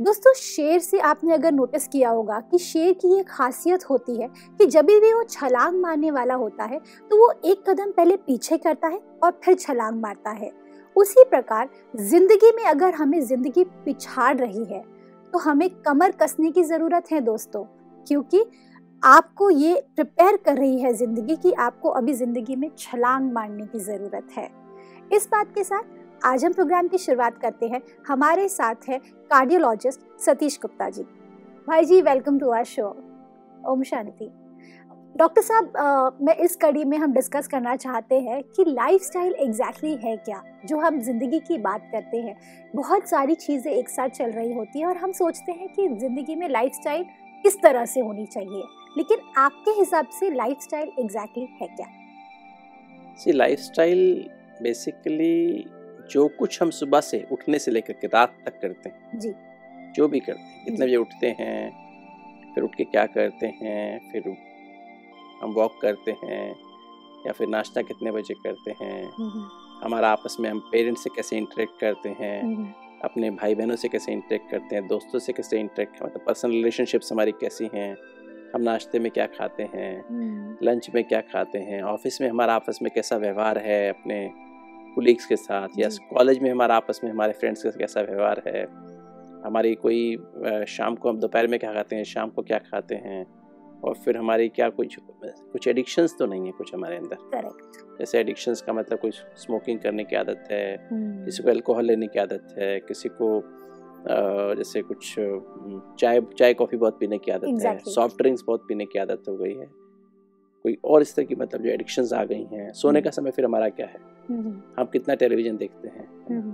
दोस्तों, 0.00 0.32
शेर 0.34 0.78
से 0.80 0.98
आपने 1.00 1.32
अगर 1.34 1.52
नोटिस 1.52 1.86
किया 1.88 2.10
होगा 2.10 2.38
कि 2.42 2.58
शेर 2.58 2.92
की 2.94 3.18
एक 3.18 3.28
खासियत 3.28 3.84
होती 3.90 4.16
है 4.16 4.28
कि 4.58 4.66
जब 4.66 4.86
भी 4.86 5.12
वो 5.12 5.22
छलांग 5.24 5.80
मारने 5.80 6.10
वाला 6.10 6.34
होता 6.34 6.64
है 6.64 6.78
तो 7.10 7.16
वो 7.18 7.30
एक 7.44 7.62
कदम 7.68 7.90
पहले 7.92 8.16
पीछे 8.18 8.56
करता 8.58 8.88
है 8.88 8.98
और 9.24 9.38
फिर 9.44 9.54
छलांग 9.56 10.00
मारता 10.02 10.30
है। 10.32 10.50
उसी 10.96 11.24
प्रकार, 11.24 11.68
ज़िंदगी 11.96 12.50
में 12.56 12.64
अगर 12.64 12.94
हमें 12.94 13.20
ज़िंदगी 13.20 13.64
पिछाड़ 13.84 14.36
रही 14.36 14.64
है 14.64 14.82
तो 15.32 15.38
हमें 15.40 15.68
कमर 15.82 16.10
कसने 16.12 16.50
की 16.50 16.62
ज़रूरत 16.64 17.12
है 17.12 17.20
दोस्तों, 17.22 17.64
क्योंकि 18.06 18.44
आपको 19.02 19.50
ये 19.50 19.74
प्रिपेयर 19.96 20.36
कर 20.36 20.56
रही 20.56 20.80
है 20.80 20.92
ज़िंदगी 20.94 21.36
कि 21.36 21.52
आपको 21.60 21.90
अभी 21.90 22.14
ज़िंदगी 22.14 22.56
में 22.56 22.70
छलांग 22.78 23.32
मारने 23.32 23.66
की 23.66 23.78
ज़रूरत 23.80 24.28
है। 24.36 24.48
इस 25.10 25.28
बात 25.32 25.54
के 25.54 25.64
साथ 25.64 25.82
आज 26.24 26.44
हम 26.44 26.52
प्रोग्राम 26.52 26.88
की 26.88 26.98
शुरुआत 26.98 27.38
करते 27.38 27.66
हैं। 27.68 27.80
हमारे 28.08 28.48
साथ 28.48 28.88
है 28.88 28.98
कार्डियोलॉजिस्ट 29.30 30.00
सतीश 30.20 30.58
गुप्ता 30.62 30.88
जी। 30.90 31.02
भाई 31.68 31.84
जी 31.84 32.00
welcome 32.02 32.38
to 32.38 32.50
our 32.50 32.64
show 32.64 32.86
Om 33.70 33.82
Shanti. 33.82 34.28
Doctor 35.16 35.42
साहब 35.42 36.18
मैं 36.22 36.34
इस 36.36 36.54
कड़ी 36.56 36.84
में 36.84 36.96
हम 36.98 37.12
डिस्कस 37.12 37.48
करना 37.48 37.74
चाहते 37.76 38.20
हैं 38.20 38.42
कि 38.46 38.64
लाइफस्टाइल 38.64 39.34
एग्जैक्टली 39.40 39.94
है 40.04 40.16
क्या? 40.18 40.42
जो 40.66 40.78
हम 40.78 41.00
ज़िंदगी 41.00 41.40
की 41.40 41.58
बात 41.58 41.88
करते 41.92 42.16
हैं, 42.18 42.36
बहुत 42.76 43.08
सारी 43.08 43.34
चीज़ें 43.36 43.72
एक 43.72 43.88
साथ 43.88 44.08
चल 44.10 44.30
रही 44.30 44.52
होती 44.52 44.78
हैं 44.78 44.86
और 44.86 44.96
हम 44.96 45.12
सोचते 45.14 45.52
हैं 45.52 45.68
कि 45.74 45.88
ज़िंदगी 45.88 46.36
में 46.36 46.48
लाइफस्टाइल 46.48 47.04
किस 47.44 47.60
तरह 47.62 47.84
से 47.86 48.00
होनी 48.00 48.26
चाहिए। 48.28 48.62
लेकिन 48.96 49.28
आपके 49.38 49.78
हिसाब 49.80 50.06
से 50.20 50.30
लाइफस्टाइल 50.30 50.92
एग्जैक्टली 50.98 51.48
है 51.60 51.68
क्या? 51.68 51.86
सी 53.18 53.32
लाइफस्टाइल 53.32 54.30
बेसिकली 54.62 55.64
जो 56.10 56.26
कुछ 56.28 56.62
हम 56.62 56.70
सुबह 56.70 57.00
से 57.00 57.26
उठने 57.32 57.58
से 57.58 57.70
लेकर 57.70 57.92
के 57.92 58.06
रात 58.06 58.36
तक 58.46 58.60
करते 58.60 58.88
हैं। 58.88 59.18
जी। 59.20 59.32
जो 59.96 60.08
भी 60.08 60.20
करते 60.20 60.40
हैं। 60.40 60.64
कितने 60.64 60.86
बजे 60.86 60.96
उठते 60.96 61.26
हैं 61.40 62.52
फिर 62.54 62.64
उठ 62.64 62.74
के 62.74 62.84
क्या 62.84 63.06
करते 63.06 63.46
हैं 63.46 64.12
फिर 64.12 64.28
हम 65.42 65.52
वॉक 65.52 65.78
करते 65.82 66.10
हैं 66.24 66.48
या 67.26 67.32
फिर 67.32 67.48
नाश्ता 67.48 67.82
कितने 67.82 68.10
बजे 68.10 68.34
करते 68.34 68.70
हैं। 68.84 69.02
हम्म, 69.04 69.48
हमारा 69.84 70.08
आपस 70.10 70.36
में 70.40 70.48
हम 70.50 70.58
पेरेंट्स 70.72 71.02
से 71.04 71.10
कैसे 71.16 71.36
इंटरेक्ट 71.36 71.80
करते 71.80 72.08
हैं 72.20 72.42
हम्म, 72.42 72.72
अपने 73.04 73.30
भाई 73.30 73.54
बहनों 73.54 73.76
से 73.76 73.88
कैसे 73.88 74.12
इंटरेक्ट 74.12 74.50
करते 74.50 74.76
हैं 74.76 74.86
दोस्तों 74.88 75.18
से 75.18 75.32
कैसे 75.32 75.60
इंटरेक्ट 75.60 76.02
मतलब 76.02 76.24
पर्सनल 76.26 76.52
रिलेशनशिप्स 76.52 77.12
हमारी 77.12 77.32
कैसी 77.32 77.70
हैं 77.74 77.90
हम 78.54 78.62
नाश्ते 78.62 78.98
में 78.98 79.10
क्या 79.12 79.26
खाते 79.26 79.62
हैं 79.74 79.92
हम्म, 80.08 80.56
लंच 80.62 80.90
में 80.94 81.02
क्या 81.04 81.20
खाते 81.20 81.58
हैं 81.58 81.82
ऑफ़िस 81.82 82.20
में 82.20 82.28
हमारा 82.28 82.54
आपस 82.54 82.78
में 82.82 82.90
कैसा 82.94 83.16
व्यवहार 83.16 83.58
है 83.58 83.88
अपने 83.88 84.24
कुलीग्स 84.94 85.26
के 85.26 85.36
साथ 85.36 85.78
या 85.78 85.88
कॉलेज 86.14 86.38
में 86.38 86.50
हमारा 86.50 86.76
आपस 86.76 87.00
में 87.04 87.10
हमारे 87.10 87.32
फ्रेंड्स 87.32 87.62
के 87.62 87.70
साथ 87.70 87.78
कैसा 87.78 88.00
व्यवहार 88.00 88.42
है? 88.46 88.64
हमारी 89.44 89.74
कोई 89.74 90.16
शाम 90.68 90.94
को 90.94 91.08
हम 91.08 91.18
दोपहर 91.20 91.46
में 91.48 91.58
क्या 91.60 91.72
खाते 91.74 91.96
हैं 91.96 92.04
शाम 92.04 92.30
को 92.30 92.42
क्या 92.42 92.58
खाते 92.70 92.94
हैं? 92.94 93.24
और 93.84 93.94
फिर 93.94 94.16
हमारी 94.16 94.48
क्या 94.48 94.68
कुछ 94.70 94.96
कुछ 95.24 95.66
एडिक्शंस 95.68 96.14
तो 96.18 96.26
नहीं 96.26 96.46
है 96.46 96.52
कुछ 96.52 96.74
हमारे 96.74 96.96
अंदर? 96.96 97.16
करेक्ट 97.34 97.98
जैसे 97.98 98.18
एडिक्शंस 98.20 98.60
का 98.62 98.72
मतलब 98.72 98.98
कुछ 98.98 99.14
स्मोकिंग 99.36 99.78
करने 99.78 100.04
की 100.04 100.16
आदत 100.16 100.48
है 100.50 100.88
हम्म, 100.90 101.24
किसी 101.24 101.42
को 101.42 101.50
अल्कोहल 101.50 101.84
लेने 101.84 102.06
की 102.06 102.18
आदत 102.18 102.54
है 102.58 102.78
किसी 102.80 103.08
को 103.08 103.42
जैसे 104.56 104.82
कुछ 104.82 105.14
चाय 106.00 106.20
चाय 106.38 106.54
कॉफ़ी 106.54 106.78
बहुत 106.78 106.98
पीने 107.00 107.18
की 107.18 107.30
आदत 107.30 107.46
exactly. 107.46 107.86
है 107.86 107.92
सॉफ्ट 107.92 108.16
ड्रिंक्स 108.18 108.42
बहुत 108.46 108.64
पीने 108.68 108.86
की 108.86 108.98
आदत 108.98 109.28
हो 109.28 109.36
गई 109.36 109.54
है। 109.54 109.66
कोई 110.64 110.76
और 110.84 111.02
इस 111.02 111.14
तरह 111.14 111.24
की 111.24 111.34
मतलब 111.34 111.62
जो 111.62 111.70
एडिक्शंस 111.70 112.12
आ 112.12 112.24
गई 112.24 112.46
हैं 112.52 112.72
सोने 112.72 113.00
का 113.02 113.10
समय 113.10 113.30
फिर 113.30 113.44
हमारा 113.44 113.68
क्या 113.68 113.86
है? 113.86 114.00
हम्म, 114.30 114.60
हम 114.78 114.86
कितना 114.92 115.14
टेलीविज़न 115.14 115.56
देखते 115.56 115.88
हैं? 115.88 116.08
हम्म, 116.28 116.52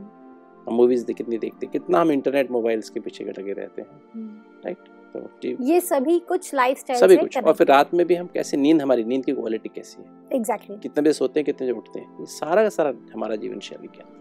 हम 0.68 0.74
मूवीज़ 0.74 1.12
कितनी 1.12 1.38
देखते 1.38 1.66
हैं? 1.66 1.72
कितना 1.72 2.00
हम 2.00 2.10
इंटरनेट 2.12 2.50
मोबाइल्स 2.50 2.90
के 2.90 3.00
पीछे 3.00 3.24
लगे 3.24 3.52
रहते 3.52 3.82
हैं? 3.82 4.00
हम्म। 4.14 4.60
राइट 4.64 4.96
तो 5.14 5.64
ये 5.64 5.80
सभी 5.80 6.18
कुछ 6.28 6.54
लाइफस्टाइल 6.54 7.00
सभी 7.00 7.16
कुछ। 7.16 7.36
और 7.38 7.52
फिर 7.54 7.66
रात 7.66 7.94
में 7.94 8.06
भी 8.06 8.14
हम 8.14 8.26
कैसे 8.34 8.56
नींद 8.56 8.82
हमारी 8.82 9.04
नींद 9.04 9.24
की 9.24 9.32
क्वालिटी 9.32 9.68
कैसी 9.68 10.02
है? 10.02 10.08
Exactly 10.08 10.66
exactly. 10.66 10.82
कितने 10.82 11.02
बजे 11.02 11.12
सोते 11.12 11.40
हैं 11.40 11.44
कितने 11.44 11.66
बजे 11.66 11.78
उठते 11.78 12.00
हैं? 12.00 12.18
ये 12.20 12.26
सारा 12.28 12.62
का 12.62 12.68
सारा 12.68 12.92
हमारा 13.14 13.36
जीवन 13.36 13.60
शैली 13.60 13.86
क्या 13.86 14.06
है? 14.06 14.16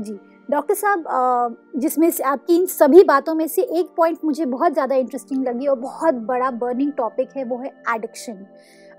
जी। 0.00 0.18
डॉक्टर 0.50 0.74
साहब 0.74 1.56
जिसमें 1.76 2.10
से 2.10 2.22
आपकी 2.22 2.56
इन 2.56 2.64
सभी 2.66 3.02
बातों 3.04 3.34
में 3.34 3.46
से 3.48 3.62
एक 3.62 3.88
पॉइंट 3.96 4.18
मुझे 4.24 4.44
बहुत 4.46 4.72
ज़्यादा 4.72 4.94
इंटरेस्टिंग 4.96 5.46
लगी 5.48 5.66
और 5.66 5.78
बहुत 5.78 6.14
बड़ा 6.30 6.50
बर्निंग 6.60 6.92
टॉपिक 6.92 7.36
है 7.36 7.44
वो 7.44 7.58
है 7.58 7.70
एडिक्शन 7.94 8.46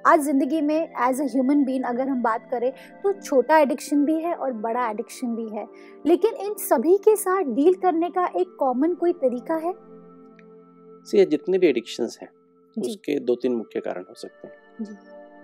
आज 0.07 0.19
ज़िंदगी 0.19 0.59
में 0.61 0.75
एज 0.75 1.19
अ 1.21 1.25
ह्यूमन 1.25 1.63
बीन 1.65 1.83
अगर 1.83 2.07
हम 2.09 2.21
बात 2.21 2.47
करें 2.51 2.71
तो 3.03 3.11
छोटा 3.13 3.57
एडिक्शन 3.59 4.05
भी 4.05 4.15
है 4.21 4.33
और 4.35 4.53
बड़ा 4.61 4.89
एडिक्शन 4.89 5.35
भी 5.35 5.47
है। 5.49 5.65
लेकिन 6.05 6.35
इन 6.45 6.53
सभी 6.59 6.97
के 6.99 7.15
साथ 7.15 7.53
डील 7.55 7.73
करने 7.81 8.09
का 8.09 8.25
एक 8.37 8.55
कॉमन 8.59 8.93
कोई 8.95 9.13
तरीका 9.15 9.55
है? 9.57 9.73
ये 11.07 11.25
जितने 11.25 11.57
भी 11.57 11.67
एडिक्शंस 11.67 12.17
हैं 12.21 12.29
उसके 12.77 13.19
दो 13.21 13.35
तीन 13.35 13.55
मुख्य 13.55 13.79
कारण 13.79 14.03
हो 14.09 14.13
सकते 14.15 14.47
हैं। 14.47 14.95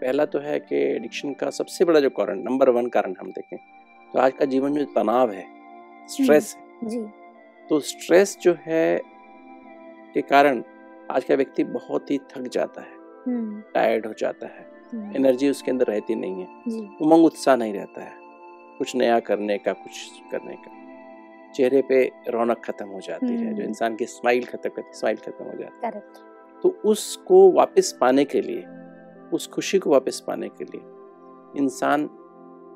पहला 0.01 0.25
तो 0.25 0.39
है 0.39 0.59
कि 0.59 0.75
एडिक्शन 0.87 1.33
का 1.33 1.49
सबसे 1.51 1.85
बड़ा 1.85 1.99
जो 1.99 2.09
कारण 2.11 2.43
नंबर 2.43 2.69
वन 2.71 2.87
कारण 2.89 3.15
हम 3.19 3.31
देखें 3.31 3.57
तो 4.09 4.19
आज 4.19 4.33
का 4.39 4.45
जीवन 4.47 4.71
में 4.73 4.85
तनाव 4.93 5.31
है 5.31 5.45
स्ट्रेस 6.09 6.55
है। 6.55 6.89
जी। 6.89 7.05
तो 7.69 7.79
स्ट्रेस 7.85 8.37
जो 8.41 8.55
है 8.61 8.99
के 10.13 10.21
कारण 10.23 10.63
आज 11.11 11.23
का 11.23 11.35
व्यक्ति 11.35 11.63
बहुत 11.71 12.11
ही 12.11 12.17
थक 12.31 12.47
जाता 12.49 12.81
है। 12.81 12.96
टायर्ड 13.73 14.07
हो 14.07 14.13
जाता 14.13 14.47
है। 14.47 14.71
हम्म, 14.93 15.15
एनर्जी 15.15 15.49
उसके 15.49 15.71
अंदर 15.71 15.85
रहती 15.85 16.15
नहीं 16.15 16.41
है। 16.41 16.47
उमंग 17.01 17.25
उत्साह 17.25 17.55
नहीं 17.55 17.73
रहता 17.73 18.03
है। 18.03 18.13
कुछ 18.77 18.95
नया 18.95 19.19
करने 19.19 19.57
का 19.57 19.73
कुछ 19.73 20.21
करने 20.31 20.53
का। 20.53 20.77
चेहरे 21.51 21.81
पे 21.81 22.11
रौनक 22.29 22.61
खत्म 22.65 22.87
हो 22.87 22.99
जाती 22.99 23.27
है 23.27 23.37
जो 23.37 23.55
हम्म। 23.55 23.61
इंसान 23.61 23.95
की 23.95 24.05
स्माइल 24.05 24.45
खत्म 24.45 24.69
करती 24.69 24.97
स्माइल 24.97 25.17
खत्म 25.17 25.45
हो 25.45 25.57
जाती 25.57 25.85
है। 25.85 25.91
तो 26.63 26.69
उसको 26.85 27.51
वापस 27.51 27.97
पाने 28.01 28.25
के 28.25 28.41
लिए 28.41 28.63
उस 29.33 29.47
खुशी 29.47 29.79
को 29.79 29.89
वापस 29.89 30.23
पाने 30.27 30.49
के 30.49 30.63
लिए 30.63 30.81
इंसान 31.63 32.09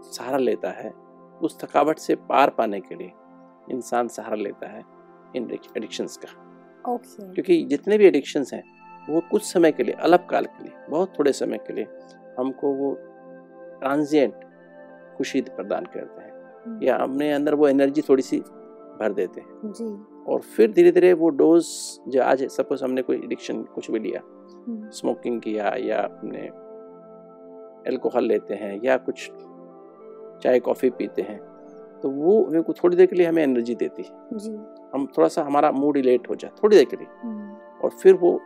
सहारा 0.03 0.37
लेता 0.37 0.71
है। 0.71 0.91
उस 1.41 1.59
थकावट 1.59 1.97
से 1.97 2.15
पार 2.15 2.49
पाने 2.49 2.79
के 2.79 2.95
लिए 2.95 3.11
इंसान 3.71 4.07
सहारा 4.07 4.35
लेता 4.35 4.67
है 4.67 4.83
इन 5.35 5.59
एडिक्शंस 5.77 6.17
का। 6.17 6.47
ओके 6.93 7.33
क्योंकि 7.33 7.63
जितने 7.63 7.97
भी 7.97 8.05
एडिक्शंस 8.05 8.53
हैं 8.53 8.80
वो 9.09 9.21
कुछ 9.31 9.43
समय 9.43 9.71
के 9.71 9.83
लिए 9.83 9.95
अल्पकाल 9.99 10.45
के 10.45 10.63
लिए 10.63 10.73
बहुत 10.89 11.13
थोड़े 11.19 11.31
समय 11.33 11.57
के 11.57 11.73
लिए 11.73 11.87
हमको 12.39 12.73
वो 12.73 12.93
ट्रांजिएंट 13.79 14.33
खुशी 15.17 15.41
प्रदान 15.41 15.85
करते 15.85 16.21
हैं। 16.21 16.79
या 16.83 16.95
अपने 16.95 17.31
अंदर 17.33 17.55
वो 17.55 17.67
एनर्जी 17.67 18.01
थोड़ी 18.01 18.23
सी 18.23 18.39
भर 18.99 19.13
देते 19.13 19.41
हैं। 19.41 19.71
जी। 19.71 19.85
और 20.31 20.41
फिर 20.55 20.71
धीरे 20.71 20.91
धीरे 20.91 21.11
वो 21.13 21.29
डोज 21.29 21.65
जो 22.07 22.21
आज 22.23 22.43
सपोज़ 22.51 22.83
हमने 22.83 23.01
कोई 23.01 23.15
एडिक्शन 23.17 23.61
कुछ 23.75 23.89
भी 23.91 23.99
लिया 23.99 24.21
हम्म, 24.21 24.89
स्मोकिंग 24.89 25.39
किया 25.41 25.73
या 25.79 25.99
अपने 25.99 26.39
एल्कोहल 27.91 28.25
लेते 28.25 28.53
हैं 28.53 28.79
या 28.83 28.97
कुछ 28.97 29.29
चाय 30.43 30.59
कॉफ़ी 30.59 30.89
पीते 30.89 31.21
हैं 31.21 31.39
तो 32.01 32.09
वो 32.09 32.43
हमें 32.45 32.63
को 32.63 32.73
थोड़ी 32.73 32.95
देर 32.97 33.05
के 33.05 33.15
लिए 33.15 33.25
हमें 33.27 33.43
एनर्जी 33.43 33.75
देती 33.75 34.03
है। 34.03 34.37
जी। 34.37 34.51
हम 34.93 35.05
थोड़ा 35.17 35.27
सा 35.27 35.41
हमारा 35.43 35.71
मूड 35.71 35.97
इलेट 35.97 36.29
हो 36.29 36.35
जाए 36.35 36.51
थोड़ी 36.63 36.75
देर 36.77 36.85
के 36.85 36.97
लिए। 36.97 37.07
हम्म, 37.21 37.55
और 37.83 37.89
फिर 38.01 38.13
वो 38.13 38.39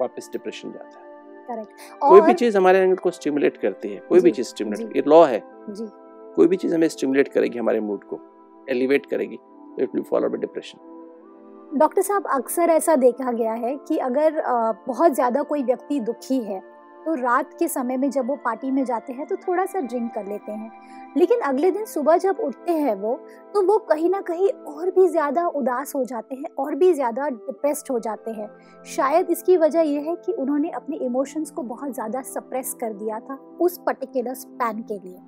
वापस 0.00 0.28
डिप्रेशन 0.32 0.72
जाता 0.72 0.98
है। 0.98 1.10
करेक्ट 1.48 2.00
कोई 2.00 2.20
भी 2.20 2.32
चीज़ 2.34 2.56
हमारे 2.56 2.78
एंगल 2.78 2.96
को 2.96 3.10
स्टिमुलेट 3.10 3.56
करती 3.56 3.92
है 3.92 4.00
कोई 4.08 4.20
भी 4.20 4.30
चीज़ 4.30 4.48
स्टिमुलेट 4.48 4.96
ये 4.96 5.02
लॉ 5.08 5.24
है। 5.24 5.42
जी। 5.70 5.88
कोई 6.36 6.46
भी 6.46 6.56
चीज़ 6.56 6.74
हमें 6.74 6.88
स्टिमुलेट 6.88 7.28
करेगी 7.28 7.58
हमारे 7.58 7.80
मूड 7.80 8.04
को 8.04 8.20
एलिवेट 8.68 9.06
करेगी 9.06 9.36
तो 9.36 9.82
it 9.82 9.94
will 9.94 10.04
follow 10.04 10.28
by 10.28 10.40
depression 10.40 11.78
doctor 11.78 12.02
साहब 12.02 12.26
अक्सर 12.30 12.70
ऐसा 12.70 12.96
देखा 12.96 13.32
गया 13.32 13.52
है 13.52 13.76
कि 13.78 13.96
अगर 14.00 14.42
बहुत 14.86 15.14
ज़्यादा 15.14 15.42
कोई 15.42 15.62
व्यक्ति 15.62 16.00
दुखी 16.00 16.38
है 16.40 16.60
तो 17.04 17.14
रात 17.14 17.52
के 17.58 17.68
समय 17.68 17.96
में 17.96 18.08
जब 18.10 18.26
वो 18.26 18.36
पार्टी 18.44 18.70
में 18.70 18.84
जाते 18.84 19.12
हैं 19.12 19.26
तो 19.26 19.36
थोड़ा 19.38 19.64
सा 19.66 19.80
ड्रिंक 19.80 20.12
कर 20.14 20.26
लेते 20.26 20.52
हैं। 20.52 20.70
लेकिन 21.16 21.40
अगले 21.40 21.70
दिन 21.70 21.84
सुबह 21.84 22.16
जब 22.18 22.40
उठते 22.40 22.72
हैं 22.72 22.94
वो 22.96 23.14
तो 23.54 23.62
वो 23.66 23.78
कहीं 23.88 24.10
ना 24.10 24.20
कहीं 24.20 24.48
और 24.48 24.90
भी 24.90 25.06
ज़्यादा 25.08 25.46
उदास 25.46 25.94
हो 25.96 26.04
जाते 26.04 26.34
हैं, 26.34 26.54
और 26.58 26.74
भी 26.74 26.92
ज़्यादा 26.94 27.28
डिप्रेस्ड 27.28 27.90
हो 27.90 27.98
जाते 27.98 28.30
हैं। 28.30 28.48
शायद 28.86 29.30
इसकी 29.30 29.56
वजह 29.56 29.80
यह 29.82 30.08
है 30.08 30.16
कि 30.16 30.32
उन्होंने 30.32 30.70
अपने 30.70 30.96
इमोशंस 30.96 31.50
को 31.50 31.62
बहुत 31.64 31.94
ज़्यादा 31.94 32.22
सप्रेस 32.24 32.74
कर 32.80 32.92
दिया 32.94 33.20
था 33.20 33.38
उस 33.60 33.78
पर्टिकुलर 33.86 34.34
स्पैन 34.36 34.82
के 34.82 34.98
लिए। 34.98 35.18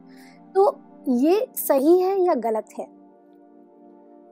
तो 0.55 0.81
ये 1.11 1.47
सही 1.59 1.99
है 2.01 2.19
या 2.21 2.35
गलत 2.35 2.69
है? 2.79 2.87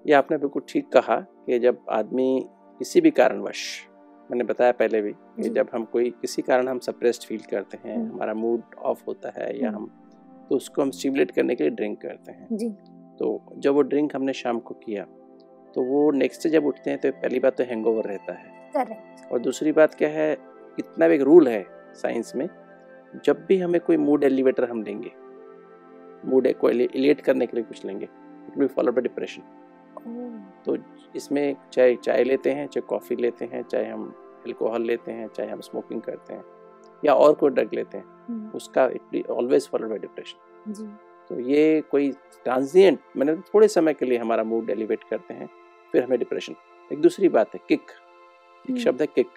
ये 0.04 0.14
आपने 0.14 0.38
बिल्कुल 0.38 0.62
ठीक 0.68 0.88
कहा 0.92 1.16
कि 1.16 1.58
जब 1.58 1.84
आदमी 1.90 2.48
किसी 2.80 3.00
भी 3.00 3.10
कारणवश 3.10 3.64
मैंने 4.30 4.44
बताया 4.44 4.72
पहले 4.72 5.00
भी 5.02 5.12
कि 5.12 5.48
जब 5.50 5.68
हम 5.74 5.84
कोई 5.84 6.10
किसी 6.20 6.42
कारण 6.42 6.68
हम 6.68 6.78
सप्रेस्ड 6.78 7.26
फील 7.28 7.40
करते 7.50 7.78
हैं 7.84 7.96
हम्म। 7.96 8.12
हमारा 8.12 8.34
मूड 8.34 8.74
ऑफ़ 8.78 9.02
होता 9.06 9.32
है 9.36 9.48
या 9.60 9.68
हम्म। 9.68 9.78
हम 9.78 10.46
तो 10.50 10.56
उसको 10.56 10.82
हम 10.82 10.90
स्टिमुलेट 10.90 11.30
करने 11.30 11.54
के 11.54 11.64
लिए 11.64 11.70
ड्रिंक 11.70 12.00
करते 12.02 12.32
हैं। 12.32 12.46
जी। 12.52 12.68
तो 13.18 13.54
जब 13.58 13.74
वो 13.74 13.82
ड्रिंक 13.82 14.14
हमने 14.16 14.32
शाम 14.32 14.58
को 14.58 14.74
किया 14.74 15.04
तो 15.74 15.82
वो 15.84 16.10
नेक्स्ट 16.10 16.42
डे 16.42 16.50
जब 16.50 16.66
उठते 16.66 16.90
हैं 16.90 16.98
तो 17.00 17.10
पहली 17.12 17.38
बात 17.40 17.56
तो 17.58 17.64
हैंगओवर 17.64 18.04
रहता 18.04 18.32
है। 18.32 18.50
और 19.32 19.38
दूसरी 19.38 19.72
बात 19.72 19.94
क्या 19.94 20.08
है 20.08 20.32
इतना 20.78 21.08
भी 21.08 21.14
एक 21.14 21.22
रूल 21.22 21.48
है 21.48 21.64
साइंस 21.94 22.32
में 22.36 22.48
जब 23.24 23.44
भी 23.46 23.58
हमें 23.58 23.80
कोई 23.80 23.96
मूड 23.96 24.24
एलिवेटर 24.24 24.68
हम 24.70 24.82
लेंगे 24.82 25.10
मूड 26.24 26.52
को 26.52 26.70
एलिएट 26.70 27.20
करने 27.20 27.46
के 27.46 27.56
लिए 27.56 27.64
कुछ 27.64 27.84
लेंगे 27.84 28.04
it 28.04 28.58
will 28.58 28.68
follow 28.68 28.92
by 28.92 29.02
depression 29.02 29.42
तो 30.66 30.76
इसमें 31.16 31.56
चाहे 31.72 31.94
चाय 31.96 32.24
लेते 32.24 32.50
हैं 32.50 32.66
चाहे 32.66 32.86
कॉफ़ी 32.88 33.16
लेते 33.16 33.44
हैं 33.44 33.62
चाहे 33.62 33.88
हम 33.88 34.04
अल्कोहल 34.46 34.82
लेते 34.82 35.12
हैं 35.12 35.28
चाहे 35.28 35.50
हम 35.50 35.60
स्मोकिंग 35.60 36.00
करते 36.00 36.34
हैं 36.34 36.44
या 37.02 37.14
और 37.14 37.34
कोई 37.34 37.50
ड्रग 37.50 37.74
लेते 37.74 37.98
हैं 37.98 38.50
उसका 38.54 38.86
it 38.88 39.26
always 39.30 39.68
follow 39.68 39.88
by 39.88 39.98
depression 39.98 40.96
तो 41.30 41.38
ये 41.40 41.80
कोई 41.90 42.10
ट्रांजिएंट 42.46 42.98
मैंने 43.16 43.34
थोड़े 43.44 43.68
समय 43.68 43.94
के 43.94 44.06
लिए 44.06 44.18
हमारा 44.18 44.44
मूड 44.44 44.70
एलिवेट 44.70 45.04
करते 45.10 45.34
हैं 45.34 45.48
फिर 45.94 46.02
हमें 46.04 46.18
डिप्रेशन 46.18 46.54
एक 46.90 47.00
दूसरी 47.00 47.28
बात 47.28 47.54
है 47.54 47.60
किक 47.68 47.80
एक 47.80 48.70
हम्म। 48.70 48.78
शब्द 48.78 49.00
है 49.00 49.06
किक 49.08 49.28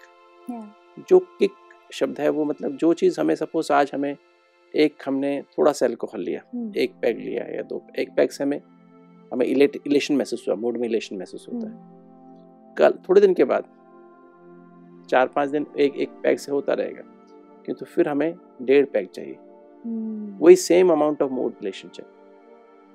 जो 1.08 1.18
किक 1.38 1.52
शब्द 1.90 2.20
है 2.20 2.28
वो 2.28 2.44
मतलब 2.44 2.76
जो 2.76 2.92
चीज़ 2.94 3.20
हमें 3.20 3.34
सपोज़ 3.34 3.72
आज 3.72 3.90
हमें 3.94 4.16
एक 4.74 5.02
हमने 5.06 5.40
थोड़ा 5.58 5.72
सा 5.72 5.86
अल्कोहल 5.86 6.20
लिया 6.20 6.40
हम्म, 6.54 6.72
एक 6.76 6.94
पैग 7.02 7.18
लिया 7.18 7.44
या 7.46 7.62
दो 7.62 7.82
एक 7.98 8.10
पैग 8.16 8.30
से 8.30 8.42
हमें 8.44 8.60
हमें 9.32 9.46
इलेशन 9.46 10.16
महसूस 10.16 10.44
हुआ 10.48 10.56
मूड 10.56 10.76
में 10.76 10.88
इलेशन 10.88 11.16
महसूस 11.16 11.46
होता 11.48 11.66
है। 11.66 11.72
हम्म, 11.72 12.74
कल 12.76 12.98
थोड़े 13.08 13.20
दिन 13.20 13.34
के 13.34 13.44
बाद 13.44 13.64
चार 15.10 15.26
पाँच 15.26 15.50
दिन 15.50 15.66
एक 15.78 15.96
एक 15.96 16.10
पैग 16.22 16.38
से 16.38 16.52
होता 16.52 16.72
रहेगा 16.72 17.02
किंतु 17.66 17.78
तो 17.80 17.86
फिर 17.86 18.08
हमें 18.08 18.34
डेढ़ 18.62 18.84
पैग 18.86 19.08
चाहिए। 19.08 19.36
हम्म, 19.84 20.36
वही 20.40 20.56
same 20.58 20.90
amount 20.92 21.22
of 21.22 21.30
mood 21.32 21.52
elation 21.62 21.88
चाहिए। 21.88 22.12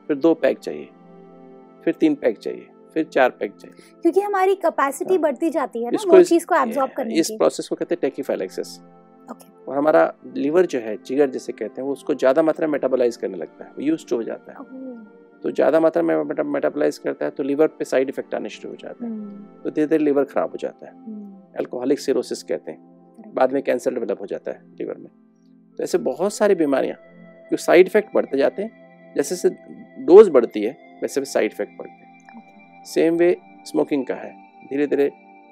फिर 0.10 0.18
दो 0.18 0.34
पैग 0.36 0.58
चाहिए 0.60 0.90
फिर 1.84 1.94
तीन 2.00 2.16
पैग 2.16 2.38
चाहिए 2.38 2.68
फिर 2.94 3.04
चार 3.06 3.30
पैग 3.30 3.52
चाहिए। 3.54 4.02
क्योंकि 4.02 4.22
हमारी 4.22 4.56
कैपेसिटी 4.58 5.14
हाँ। 5.14 5.22
बढ़ती 5.22 5.50
जाती 5.50 5.84
है 5.84 5.92
ना 5.92 6.04
वो 6.08 6.22
चीज़ 6.24 6.46
को 6.46 6.56
एब्जॉर्ब 6.56 6.92
करने 6.98 7.16
इस 7.20 7.32
प्रोसेस 7.32 7.68
को 7.68 7.76
कहते 7.76 7.96
हैं 7.96 8.00
टेकिफाइलेक्सिस 8.02 8.78
ओके 9.30 9.48
और 9.66 9.78
हमारा 9.78 10.04
लीवर 10.36 10.66
जो 10.66 10.80
है 10.80 10.96
जिगर 11.06 11.30
जिसे 11.30 11.52
कहते 11.54 11.82
हैं 11.82 11.88
वो 11.88 11.94
उसको 11.94 12.14
ज़्यादा 12.14 12.42
मात्रा 12.44 12.68
में 12.68 12.72
मेटाबोलाइज 12.72 13.18
करने 13.18 13.38
लगता 13.38 13.66
है 13.66 13.86
यूज़ 13.86 14.06
हो 14.14 14.22
जाता 14.24 14.52
है। 14.52 14.58
तो 15.44 15.52
ज़्यादा 15.52 15.80
मात्रा 15.80 16.04
में 16.04 16.16
मेटाबोलाइज 16.46 16.98
करता 16.98 17.26
है 17.26 17.32
तो 17.32 17.44
लीवर 17.44 17.68
पे 17.70 17.86
साइड 17.86 18.10
इफ़ेक्ट 18.10 18.36
आने 18.36 18.50
शुरू 18.50 18.70
हो 18.70 18.76
जाते 18.76 19.06
हैं। 19.06 19.12
हम्म, 19.12 19.62
तो 19.64 19.70
धीरे 19.70 19.88
धीरे 19.88 20.04
लीवर 20.04 20.24
खराब 20.26 20.52
हो 20.52 20.58
जाता 20.58 20.86
है। 20.86 20.94
हम्म, 20.96 21.42
अल्कोहलिक 21.60 22.00
सिरोसिस 22.00 22.44
कहते 22.44 22.72
हैं। 22.72 23.34
बाद 23.36 23.54
में 23.54 23.62
कैंसर 23.64 23.94
डेवलप 23.94 24.22
हो 24.22 24.26
जाता 24.26 24.52
है 24.52 24.62
लीवर 24.80 24.98
में। 24.98 25.10
तो 25.80 25.84
ऐसे 25.84 25.98
बहुत 26.00 26.34
सारी 26.34 26.56
बीमारियाँ 26.56 26.98
जो 27.52 27.58
साइड 27.60 27.88
इफ़ेक्ट 27.88 28.14
बढ़ते 28.16 28.38
जाते 28.38 28.62
हैं। 28.62 29.14
जैसे 29.16 29.36
जैसे 29.36 29.50
डोज 30.06 30.30
बढ़ती 30.30 30.64
है 30.64 30.72
वैसे 31.02 31.20
वैसे 31.20 31.32
साइड 31.32 31.52
इफ़ेक्ट 31.52 31.78
बढ़ते 31.78 32.06
हैं। 32.06 32.84
सेम 32.86 33.18
वे 33.18 33.36
स्मोकिंग 33.66 34.06
का 34.06 34.16
है। 34.16 34.32
धीरे 34.70 34.88
धीरे 34.88 35.10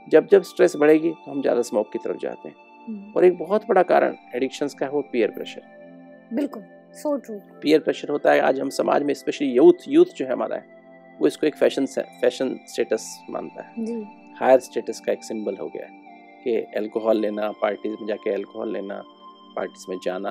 जब 0.08 0.28
जब 0.28 0.42
स्ट्रेस 0.44 0.76
बढ़ेगी 0.76 1.10
तो 1.16 1.32
हम 1.32 1.42
ज़्यादा 1.42 1.62
स्मोक 1.64 1.92
की 1.94 2.00
तरफ़ 2.00 2.18
जाते 2.18 2.50
हैं। 2.50 2.56
हम्म, 2.88 3.12
और 3.14 3.26
एक 3.26 3.38
बहुत 3.38 3.66
बड़ा 3.70 3.84
कारण 3.86 4.16
एडिक्शंस 4.36 4.74
का 4.74 4.86
है 4.86 4.92
वो 4.92 5.02
पीयर 5.12 5.32
प्रेशर 5.32 5.78
बिल्कुल। 6.34 6.64
सो 6.94 7.16
ट्रू 7.18 7.36
पीयर 7.62 7.80
प्रेशर 7.80 8.10
होता 8.10 8.32
है। 8.32 8.40
आज 8.42 8.60
हम 8.60 8.70
समाज 8.72 9.04
में 9.04 9.14
स्पेशली 9.14 9.48
यूथ 9.48 9.88
यूथ 9.88 10.14
जो 10.18 10.26
है 10.26 10.32
हमारा 10.32 10.56
है 10.56 10.78
वो 11.20 11.28
इसको 11.28 11.48
एक 11.48 11.56
फ़ैशन 11.56 11.86
फ़ैशन 11.86 12.56
स्टेटस 12.68 13.06
मानता 13.30 13.64
है। 13.64 13.86
जी। 13.86 13.94
हायर 14.40 14.60
स्टेटस 14.60 15.00
का 15.06 15.12
एक 15.12 15.24
सिंबल 15.24 15.58
हो 15.58 15.68
गया 15.68 15.86
है 15.86 16.42
कि 16.44 16.56
अल्कोहल 16.78 17.20
लेना 17.20 17.52
पार्टीज़ 17.62 17.96
में 18.02 18.08
जाके 18.08 18.34
अल्कोहल 18.34 18.72
लेना 18.74 19.02
पार्टीज़ 19.56 19.86
में 19.90 19.98
जाना 20.06 20.30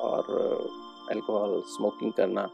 और 0.00 0.32
अल्कोहल 1.10 1.60
स्मोकिंग 1.68 2.12
करना। 2.12 2.48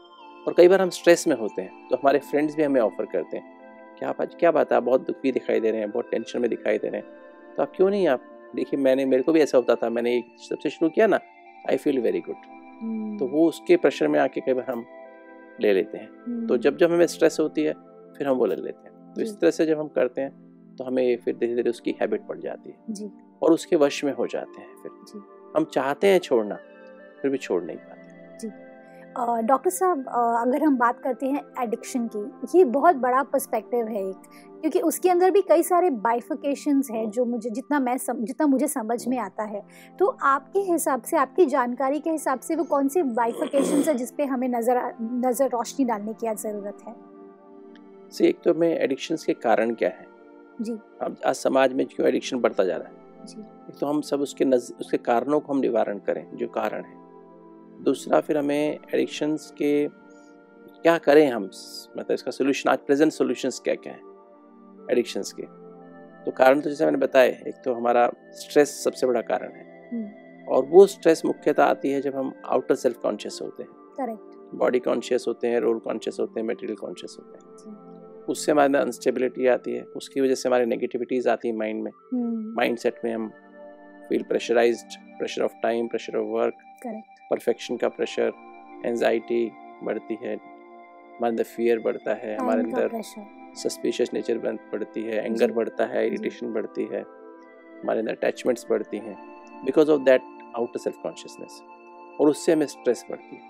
और 0.47 0.53
कई 0.57 0.67
बार 0.67 0.81
हम 0.81 0.89
स्ट्रेस 0.91 1.27
में 1.27 1.35
होते 1.37 1.61
हैं 1.61 1.87
तो 1.89 1.95
हमारे 1.95 2.19
फ्रेंड्स 2.21 2.55
भी 2.55 2.63
हमें 2.63 2.81
ऑफ़र 2.81 3.05
करते 3.05 3.37
हैं 3.37 3.97
कि 3.99 4.05
आप 4.05 4.21
आज 4.21 4.35
क्या 4.39 4.51
बात 4.51 4.71
है? 4.71 4.77
आप 4.77 4.83
बहुत 4.83 5.07
दुखी 5.07 5.31
दिखाई 5.31 5.59
दे 5.59 5.71
रहे 5.71 5.79
हैं 5.79 5.91
बहुत 5.91 6.11
टेंशन 6.11 6.41
में 6.41 6.49
दिखाई 6.49 6.77
दे 6.77 6.87
रहे 6.87 7.01
हैं। 7.01 7.55
तो 7.55 7.61
आप 7.63 7.73
क्यों 7.75 7.89
नहीं 7.89 8.07
आप? 8.07 8.29
देखिए 8.55 8.79
मैंने 8.79 9.05
मेरे 9.05 9.23
को 9.23 9.31
भी 9.33 9.41
ऐसा 9.41 9.57
होता 9.57 9.75
था। 9.75 9.89
मैंने 9.89 10.21
सबसे 10.49 10.69
शुरू 10.69 10.89
किया 10.89 11.07
ना 11.07 11.19
आई 11.69 11.77
फील 11.77 11.99
वेरी 11.99 12.19
गुड 12.19 12.51
तो 13.19 13.27
वो 13.27 13.47
उसके 13.47 13.77
प्रेशर 13.77 14.07
में 14.07 14.19
आके 14.19 14.41
कई 14.41 14.53
बार 14.53 14.71
हम 14.71 14.85
ले 15.61 15.73
लेते 15.73 15.97
हैं। 15.97 16.09
हम्म, 16.27 16.47
तो 16.47 16.57
जब 16.57 16.77
जब 16.77 16.91
हमें 16.91 17.07
स्ट्रेस 17.07 17.37
होती 17.39 17.63
है 17.63 17.73
फिर 18.17 18.27
हम 18.27 18.37
वो 18.37 18.45
ले 18.45 18.55
लेते 18.55 18.87
हैं। 18.87 19.13
तो 19.13 19.21
इस 19.21 19.39
तरह 19.39 19.51
से 19.51 19.65
जब 19.65 19.79
हम 19.79 19.87
करते 19.87 20.21
हैं 20.21 20.75
तो 20.75 20.83
हमें 20.83 21.17
फिर 21.17 21.35
धीरे 21.37 21.55
धीरे 21.55 21.69
उसकी 21.69 21.95
हैबिट 22.01 22.21
पड़ 22.21 22.39
जाती 22.39 22.69
है। 22.69 22.77
जी। 22.89 23.09
और 23.41 23.51
उसके 23.51 23.75
वश 23.75 24.03
में 24.03 24.13
हो 24.13 24.27
जाते 24.27 24.61
हैं 24.61 24.75
फिर। 24.83 24.91
हम 25.57 25.65
चाहते 25.65 26.07
हैं 26.07 26.19
छोड़ना 26.19 26.55
फिर 27.21 27.31
भी 27.31 27.37
छोड़ 27.37 27.63
नहीं 27.63 27.77
पाते। 27.77 28.47
डॉक्टर 29.17 29.69
साहब 29.69 30.07
अगर 30.39 30.63
हम 30.63 30.77
बात 30.77 30.99
करते 30.99 31.25
हैं 31.25 31.41
एडिक्शन 31.61 32.07
की 32.15 32.57
ये 32.57 32.63
बहुत 32.71 32.95
बड़ा 32.95 33.21
पर्सपेक्टिव 33.23 33.87
है 33.87 34.07
एक 34.09 34.27
क्योंकि 34.61 34.79
उसके 34.81 35.09
अंदर 35.09 35.31
भी 35.31 35.41
कई 35.41 35.63
सारे 35.63 35.89
बाइफिकेशंस 35.89 36.89
हैं 36.91 37.09
जो 37.09 37.25
मुझे 37.25 37.49
जितना 37.49 37.79
मैं 37.79 37.97
सम, 37.97 38.23
जितना 38.25 38.47
मुझे 38.47 38.67
समझ 38.67 39.07
में 39.07 39.17
आता 39.17 39.43
है। 39.43 39.61
तो 39.99 40.07
आपके 40.23 40.59
हिसाब 40.61 41.01
से 41.01 41.17
आपकी 41.17 41.45
जानकारी 41.45 41.99
के 41.99 42.09
हिसाब 42.09 42.39
से 42.39 42.55
वो 42.55 42.63
कौन 42.63 42.87
से 42.87 43.03
बाइफिकेशंस 43.03 43.87
है 43.87 43.95
जिस 43.95 44.11
पे 44.11 44.25
हमें 44.25 44.47
नज़र 44.49 44.81
नज़र 45.01 45.49
रोशनी 45.49 45.85
डालने 45.85 46.13
की 46.13 46.33
ज़रूरत 46.35 46.77
है? 46.87 46.95
से 48.11 48.27
एक 48.27 48.41
तो 48.43 48.53
हमें 48.53 48.69
एडिक्शंस 48.69 49.25
के 49.25 49.33
कारण 49.33 49.73
क्या 49.73 49.89
है? 49.89 50.07
जी। 50.61 50.79
अब 51.01 51.15
आज 51.25 51.35
समाज 51.35 51.73
में 51.73 51.85
क्यों 51.85 52.07
एडिक्शन 52.07 52.39
बढ़ता 52.39 52.63
जा 52.63 52.77
रहा 52.77 52.87
है? 52.87 53.25
जी। 53.25 53.41
एक 53.69 53.79
तो 53.79 53.87
हम 53.87 54.01
सब 54.01 54.21
उसके 54.21 54.45
नज 54.45 54.73
उसके 54.79 54.97
कारणों 54.99 55.39
को 55.39 55.53
हम 55.53 55.59
निवारण 55.59 55.97
करें 55.99 56.25
जो 56.33 56.47
कारण 56.49 56.83
है। 56.83 57.01
दूसरा 57.83 58.19
फिर 58.19 58.37
हमें 58.37 58.79
एडिक्शंस 58.93 59.51
के 59.51 59.87
क्या 60.81 60.97
करें 60.97 61.31
हम? 61.31 61.43
मतलब 61.97 62.11
इसका 62.11 62.31
सोल्यूशन 62.31 62.69
आज 62.69 62.77
प्रेजेंट 62.77 63.11
सॉल्यूशंस 63.11 63.59
क्या 63.59 63.75
क्या 63.75 63.93
हैं? 63.93 64.01
एडिक्शंस 64.91 65.33
के। 65.33 65.43
तो 66.25 66.31
कारण 66.31 66.61
तो 66.61 66.69
जैसे 66.69 66.85
मैंने 66.85 66.97
बताया 66.97 67.25
एक 67.25 67.61
तो 67.65 67.73
हमारा 67.73 68.11
स्ट्रेस 68.31 68.83
सबसे 68.83 69.07
बड़ा 69.07 69.21
कारण 69.21 69.51
है। 69.51 69.89
हम्म, 69.93 70.45
और 70.47 70.65
वो 70.65 70.87
स्ट्रेस 70.87 71.25
मुख्यतः 71.25 71.63
आती 71.63 71.91
है 71.91 72.01
जब 72.01 72.15
हम 72.15 72.33
आउटर 72.45 72.75
सेल्फ 72.75 72.97
कॉन्शियस 72.97 73.39
होते 73.41 73.63
हैं। 73.63 73.69
बॉडी 74.55 74.79
कॉन्शियस 74.79 75.25
होते 75.27 75.47
हैं 75.47 75.59
रोल 75.59 75.79
कॉन्शियस 75.79 76.17
होते 76.19 76.39
हैं 76.39 76.47
मेटेरियल 76.47 76.75
कॉन्शियस 76.75 77.17
होते 77.19 77.37
हैं। 77.37 77.75
उससे 78.23 78.51
हमारे 78.51 78.65
अंदर 78.65 78.79
अनस्टेबिलिटी 78.79 79.47
आती 79.47 79.73
है। 79.73 79.83
उसकी 79.83 80.21
वजह 80.21 80.35
से 80.35 80.49
हमारी 80.49 80.65
नेगेटिविटीज 80.65 81.27
आती 81.27 81.47
है 81.47 81.55
माइंड 81.55 81.83
में। 81.83 81.91
हम्म, 81.91 82.53
माइंड 82.57 82.77
सेट 82.77 82.95
में 83.05 83.15
हम 83.15 83.31
feel 84.09 84.23
pressurised 84.23 85.17
pressure 85.17 85.41
of 85.41 85.53
time 85.63 85.87
pressure 85.87 86.17
of 86.17 86.27
work 86.27 86.53
correct 86.83 87.12
perfection 87.31 87.77
का 87.77 87.89
प्रेशर 87.89 88.31
एनजाइटी 88.85 89.45
बढ़ती 89.83 90.17
है 90.23 90.35
हमारे 90.35 91.29
अंदर 91.29 91.43
फियर 91.45 91.79
बढ़ता 91.79 92.13
है 92.13 92.35
हमारे 92.37 92.61
अंदर 92.61 93.01
सस्पिशियस 93.57 94.13
नेचर 94.13 94.37
बढ़ती 94.37 95.01
है 95.01 95.25
एंगर 95.25 95.51
बढ़ता 95.51 95.85
है 95.85 96.05
इरिटेशन 96.07 96.53
बढ़ती 96.53 96.83
है 96.93 97.01
हमारे 97.01 97.99
अंदर 97.99 98.11
अटैचमेंट्स 98.11 98.65
बढ़ती 98.69 98.97
हैं 98.97 99.15
because 99.65 99.91
of 99.91 100.01
that 100.01 100.21
outer 100.55 100.79
self 100.79 100.97
consciousness 101.03 101.61
और 102.19 102.29
उससे 102.29 102.51
हमें 102.53 102.65
स्ट्रेस 102.67 103.05
बढ़ती 103.09 103.35
है। 103.35 103.41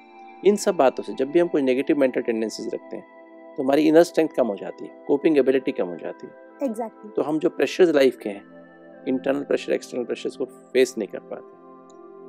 इन 0.44 0.56
सब 0.56 0.76
बातों 0.76 1.04
से 1.04 1.14
जब 1.14 1.32
भी 1.32 1.40
हम 1.40 1.48
कोई 1.48 1.62
नेगेटिव 1.62 1.98
मेंटल 2.00 2.22
टेंडेंसीज 2.22 2.74
रखते 2.74 2.98
हैं 2.98 3.56
तो 3.56 3.64
हमारी 3.64 3.88
इनर 3.88 4.04
स्ट्रेंथ 4.04 4.30
कम 4.38 4.48
हो 4.48 4.56
जाती 4.56 4.86
है 4.86 5.04
कोपिंग 5.08 5.38
एबिलिटी 5.38 5.72
कम 5.72 5.88
हो 5.88 5.96
जाती 5.98 6.28
है। 6.28 6.68
एग्जैक्टली 6.68 7.12
तो 7.16 7.22
हम 7.22 7.40
जो 7.40 7.50
प्रेशर्स 7.50 7.90
लाइफ 7.96 8.18
के 8.24 8.30
हैं 8.30 9.06
इंटरनल 9.08 9.44
प्रेशर 9.44 9.74
एक्सटर्नल 9.74 10.06
प्रेशर्स 10.06 10.36
को 10.36 10.46
फेस 10.46 10.96
नहीं 10.98 11.08
कर 11.08 11.20
पाते। 11.20 11.53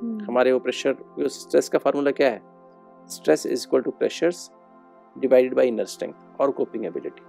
हमारे 0.01 0.51
वो 0.51 0.59
प्रेशर 0.59 0.95
स्ट्रेस 1.19 1.69
का 1.69 1.79
फार्मूला 1.79 2.11
क्या 2.11 2.29
है? 2.29 2.41
Stress 3.07 3.45
is 3.45 3.65
equal 3.67 3.81
to 3.81 3.91
pressures 3.91 4.51
divided 5.17 5.53
by 5.53 5.67
inner 5.67 5.85
strength 5.85 6.13
और 6.41 6.51
कोपिंग 6.51 6.85
एबिलिटी 6.85 7.21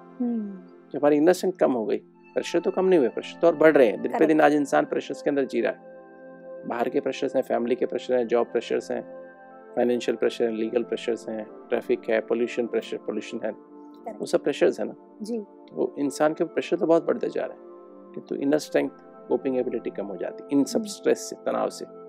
जब 0.92 0.99
हमारी 0.99 1.16
इनर 1.16 1.32
स्ट्रेंथ 1.32 1.52
कम 1.52 1.73
हो 1.73 1.85
गई 1.87 1.96
प्रेशर 2.35 2.61
तो 2.61 2.70
कम 2.70 2.85
नहीं 2.85 2.99
हुए 2.99 3.08
प्रेशर 3.08 3.38
तो 3.40 3.46
और 3.46 3.56
बढ़ 3.56 3.76
रहे 3.76 3.87
हैं। 3.87 4.02
दिन 4.02 4.18
पे 4.18 4.26
दिन 4.26 4.40
आज 4.40 4.54
इंसान 4.54 4.85
प्रेशर्स 4.85 5.23
के 5.23 5.30
अंदर 5.30 5.44
जी 5.44 5.61
रहा 5.61 5.73
है। 5.73 6.66
बाहर 6.68 6.88
के 6.88 7.00
प्रेशर्स 7.00 7.37
हैं 7.37 7.42
फैमिली 7.42 7.75
के 7.75 7.87
प्रेशर 7.87 8.14
हैं 8.14 8.26
जॉब 8.26 8.46
प्रेशर्स 8.46 8.90
हैं 8.90 9.02
फाइनेंशियल 9.76 10.16
प्रेशर 10.16 10.44
हैं 10.44 10.52
लीगल 10.52 10.82
प्रेशर्स 10.82 11.28
हैं 11.28 11.44
ट्रैफ़िक 11.68 12.11
है 12.11 12.20
पोल्यूशन 12.20 12.66
प्रेशर 12.66 12.96
पोल्यूशन 12.96 13.40
है। 13.44 13.50
वो 14.12 14.26
सब 14.26 14.42
प्रेशर्स 14.42 14.80
है 14.80 14.87
ना? 14.87 14.94
जी। 15.23 15.38
तो 15.38 15.94
इंसान 15.99 16.35
के 16.35 16.44
प्रेशर 16.44 16.76
तो 16.76 16.87
बहुत 16.87 17.06
बढ़ते 17.06 17.28
जा 17.28 17.44
रहे 17.44 17.56
हैं। 17.56 17.64
किंतु 18.14 18.35
इनर 18.35 18.58
स्ट्रेंथ 18.58 18.90
कोपिंग 19.28 19.56
एबिलिटी 19.56 19.90
कम 19.90 20.06
हो 20.06 20.16
जाती 20.16 20.42
है। 20.42 20.49
इन 20.52 20.64
सब। 20.64 20.85
स्ट्रेस 20.85 21.30
से 21.30 21.37
तनाव 21.37 21.68
से। 21.68 22.06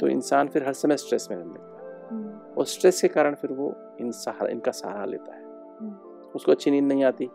तो 0.00 0.08
इंसान 0.08 0.48
फिर 0.48 0.66
हर 0.66 0.72
समय 0.72 0.96
स्ट्रेस 0.96 1.28
में 1.30 1.38
रहने 1.38 1.50
लगता 1.50 1.66
है। 1.66 1.92
और 2.54 2.66
स्ट्रेस 2.66 3.00
के 3.02 3.08
कारण 3.08 3.34
फिर 3.34 3.52
वो 3.52 3.76
इन 4.00 4.10
सहारा 4.10 4.50
इनका 4.50 4.70
सहारा 4.70 5.04
लेता 5.04 5.34
है। 5.34 5.42
हम्म। 5.80 5.92
उसको 6.34 6.52
अच्छी 6.52 6.70
नींद 6.70 6.84
नहीं 6.84 7.04
आती। 7.04 7.30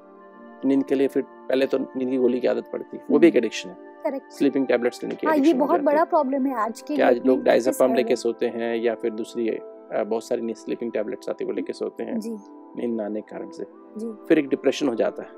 नींद 0.65 0.83
के 0.83 0.95
लिए 0.95 1.07
फिर 1.07 1.23
पहले 1.23 1.65
तो 1.65 1.77
नींद 1.77 2.09
की 2.09 2.17
गोली 2.17 2.39
की 2.39 2.47
आदत 2.47 2.69
पड़ती 2.73 2.97
है। 2.97 3.03
वो 3.11 3.19
भी 3.19 3.27
एक 3.27 3.33
हम्म। 3.33 3.37
एडिक्शन 3.37 3.69
है। 3.69 3.75
करेक्ट 4.03 4.31
स्लीपिंग 4.31 4.67
टैबलेट्स 4.67 5.03
लेने 5.03 5.15
की 5.15 5.27
हाँ 5.27 5.37
ये 5.37 5.53
बहुत 5.53 5.81
बड़ा 5.81 5.99
है। 5.99 6.05
प्रॉब्लम 6.05 6.45
है 6.45 6.55
आज 6.55 6.81
के 6.81 7.01
आज 7.01 7.21
लोग 7.25 7.43
डाइजापाम 7.43 7.93
लेके 7.93 8.15
सोते 8.15 8.45
हैं 8.45 8.75
या 8.75 8.95
फिर 8.95 9.11
दूसरी 9.11 9.59
बहुत 9.93 10.23
सारी 10.23 10.53
स्लीपिंग 10.53 10.91
टैबलेट्स 10.91 11.29
आती 11.29 11.43
है 11.43 11.47
वो 11.47 11.53
लेके 11.53 11.73
सोते 11.73 12.03
हैं। 12.03 12.19
जी। 12.19 12.37
नींद 12.75 12.97
ना 12.97 13.05
आने 13.05 13.21
के 13.21 13.31
कारण 13.31 13.49
से। 13.49 13.63
जी। 13.97 14.25
फिर 14.27 14.39
एक 14.39 14.49
डिप्रेशन 14.49 14.87
हो 14.87 14.95
जाता 14.95 15.23
है। 15.23 15.29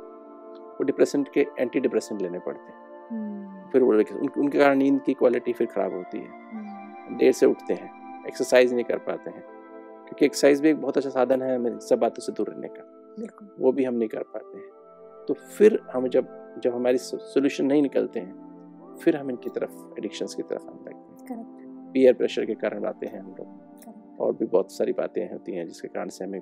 वो 0.70 0.84
डिप्रेशन 0.84 1.26
के 1.34 1.48
एंटी 1.60 1.80
डिप्रेशन 1.80 2.18
लेने 2.22 2.40
पड़ते 2.40 2.72
हैं। 2.72 2.80
हम्म, 3.10 3.70
फिर 3.72 3.84
वो 3.84 3.92
लेके 3.92 4.42
उनके 4.42 4.60
कारण 4.60 4.78
नींद 4.78 5.02
की 5.02 5.14
क्वालिटी 5.14 5.54
फिर 5.54 5.68
खराब 5.68 5.94
होती 5.94 6.18
है। 6.18 6.28
हम्म, 6.28 6.69
देर 7.18 7.32
से 7.32 7.46
उठते 7.46 7.74
हैं 7.74 8.26
एक्सरसाइज 8.28 8.74
नहीं 8.74 8.84
कर 8.84 8.98
पाते 8.98 9.30
हैं। 9.30 9.44
क्योंकि 10.06 10.26
एक्सरसाइज 10.26 10.62
भी 10.62 10.70
एक 10.70 10.82
बहुत 10.82 10.98
अच्छा 10.98 11.10
साधन 11.10 11.42
है 11.42 11.56
हमें 11.56 11.80
सब 11.80 12.00
बातों 12.00 12.22
से 12.22 12.32
दूर 12.32 12.50
रहने 12.50 12.68
का। 12.68 13.56
वो 13.60 13.72
भी 13.72 13.84
हम 13.84 13.94
नहीं 13.94 14.10
कर 14.10 14.24
पाते 14.24 14.58
हैं। 14.58 14.68
तो 15.28 15.34
फिर 15.34 15.80
हम 15.94 16.08
जब 16.08 16.56
जब 16.64 16.76
हमारी 16.76 16.98
सोल्यूशन 16.98 17.66
नहीं 17.66 17.82
निकलते 17.82 18.20
हैं 18.20 18.50
फिर 19.04 19.18
हम 19.18 19.30
इनकी 19.30 19.50
तरफ़ 19.50 19.72
एडिक्शंस 19.98 20.36
की 20.36 20.44
तरफ़ 20.44 20.64
हम 20.64 20.86
लगते 20.88 21.34
हैं। 21.34 21.92
पीयर 21.94 22.14
प्रेशर 22.14 22.46
के 22.46 22.54
कारण 22.54 22.86
आते 22.86 23.08
हैं 23.08 23.20
हम 23.20 23.36
लोग। 23.40 23.70
और 24.20 24.34
भी 24.34 24.46
बहुत 24.46 24.72
सारी 24.72 24.94
बातें 24.94 25.32
होती 25.32 25.52
हैं 25.52 25.68
जिसके 25.68 25.88
कारण 25.88 26.10
से 26.10 26.26
हमें 26.26 26.42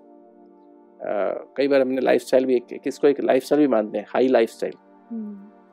कई 1.58 1.68
बार 1.68 1.82
हमने 1.82 2.02
लाइफ 2.02 2.36
भी 2.36 2.56
एक 2.56 2.82
किसको 2.84 3.08
एक 3.08 3.22
लाइफ 3.22 3.54
भी 3.54 3.68
मानते 3.68 3.98
हैं 3.98 4.06
high 4.10 4.28
life 4.28 4.50
style 4.50 4.74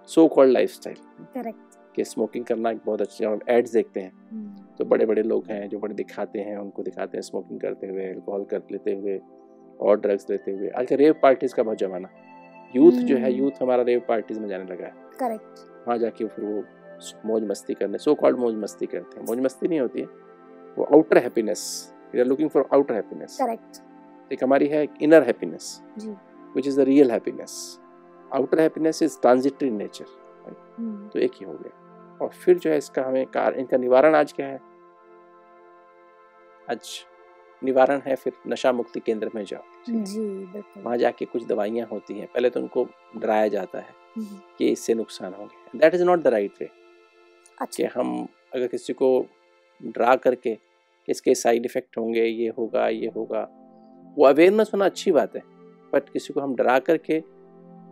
so 0.06 0.28
called 0.28 0.52
life 0.52 0.70
style 0.70 0.96
correct 1.34 1.63
कि 1.94 2.04
स्मोकिंग 2.04 2.44
करना 2.44 2.70
एक 2.70 2.80
बहुत 2.86 3.00
अच्छा 3.00 3.28
हम 3.28 3.40
एड्स 3.48 3.72
देखते 3.72 4.00
हैं। 4.00 4.74
तो 4.78 4.84
बड़े 4.84 5.06
बड़े 5.06 5.22
लोग 5.22 5.46
हैं 5.50 5.68
जो 5.68 5.78
बड़े 5.78 5.94
दिखाते 5.94 6.38
हैं 6.38 6.56
उनको 6.56 6.82
दिखाते 6.82 7.16
हैं 7.16 7.22
स्मोकिंग 7.22 7.60
करते 7.60 7.86
हुए 7.86 8.06
अल्कोहल 8.08 8.44
कर 8.44 8.62
लेते 8.72 8.94
हुए 8.94 9.20
और 9.80 10.00
ड्रग्स 10.00 10.26
लेते 10.30 10.52
हुए। 10.52 10.68
आजकल 10.68 10.96
रेव 10.96 11.14
पार्टीज़ 11.22 11.54
का 11.54 11.62
बहुत 11.62 11.78
जमाना। 11.78 12.08
यूथ 12.76 12.92
जो 12.92 13.16
है 13.16 13.22
हम्म। 13.24 13.34
यूथ 13.34 13.62
हमारा 13.62 13.82
रेव 13.82 14.02
पार्टीज़ 14.08 14.40
में 14.40 14.48
जाने 14.48 14.64
लगा 14.64 14.86
है। 14.86 14.92
करेक्ट 15.20 15.86
वहाँ 15.86 15.98
जाके 15.98 16.26
फिर 16.26 16.44
वो 16.44 16.62
मौज 17.26 17.44
मस्ती 17.48 17.74
करने 17.74 17.98
सो 17.98 18.14
कॉल्ड 18.14 18.38
मौज 18.38 18.54
मस्ती 18.54 18.86
करते 18.86 19.20
हैं। 19.20 19.26
मौज 19.26 19.40
मस्ती 19.40 19.68
नहीं 19.68 19.80
होती 19.80 20.00
है। 20.00 20.06
वो 20.78 20.84
outer 20.84 21.18
happiness 21.18 21.62
we 22.14 22.20
are 22.20 22.26
looking 22.26 22.50
for 22.50 22.68
outer 22.74 22.94
happiness 22.94 23.36
correct 23.40 24.32
एक 24.32 24.44
हमारी 24.44 24.66
है 24.66 24.86
inner 25.02 25.22
happiness 25.22 25.80
ji. 25.98 26.10
Which 26.56 26.66
is 26.66 26.80
the 26.80 26.84
real 26.84 27.10
happiness 27.10 27.56
outer 28.34 28.60
happiness 28.60 29.02
is 29.02 29.20
transitory 29.20 29.70
nature 29.70 30.04
तो 31.12 31.18
एक 31.18 31.32
ही 31.34 31.46
हो 31.46 31.52
गया। 31.52 31.80
और 32.20 32.28
फिर 32.34 32.58
जो 32.58 32.70
है 32.70 32.76
इसका 32.78 33.02
हमें 33.02 33.24
कार 33.26 33.54
इनका 33.54 33.76
निवारण 33.76 34.14
आज 34.14 34.32
क्या 34.32 34.46
है? 34.46 34.60
आज 36.70 36.88
निवारण 37.62 38.00
है 38.06 38.14
फिर 38.16 38.32
नशा 38.48 38.72
मुक्ति 38.72 39.00
केंद्र 39.00 39.30
में 39.34 39.44
जाओ। 39.44 39.62
जी 39.88 40.20
बिल्कुल। 40.20 40.82
वहाँ 40.82 40.96
जाके 40.96 41.24
कुछ 41.24 41.44
दवाइयाँ 41.46 41.86
होती 41.86 42.18
हैं। 42.18 42.26
पहले 42.26 42.50
तो 42.50 42.60
उनको 42.60 42.86
डराया 43.16 43.48
जाता 43.48 43.78
है 43.78 43.92
हम्म, 44.16 44.38
कि 44.58 44.68
इससे 44.68 44.94
नुकसान 44.94 45.34
होंगे 45.34 45.78
that 45.78 45.94
is 45.94 46.04
not 46.04 46.22
the 46.22 46.26
right 46.26 46.52
way 46.60 46.68
कि 47.62 47.84
हम 47.94 48.26
अगर 48.54 48.66
किसी 48.66 48.92
को 48.92 49.08
डरा 49.80 50.14
करके 50.16 50.56
इसके 51.08 51.34
साइड 51.34 51.64
इफ़ेक्ट 51.66 51.98
होंगे 51.98 52.24
ये 52.24 52.48
होगा 52.58 52.88
ये 52.88 53.10
होगा 53.16 53.48
वो 54.16 54.24
अवेयरनेस 54.26 54.70
होना 54.74 54.84
अच्छी 54.84 55.12
बात 55.12 55.34
है। 55.36 55.42
बट 55.92 56.08
किसी 56.08 56.32
को 56.32 56.40
हम 56.40 56.54
डरा 56.56 56.78
करके 56.78 57.18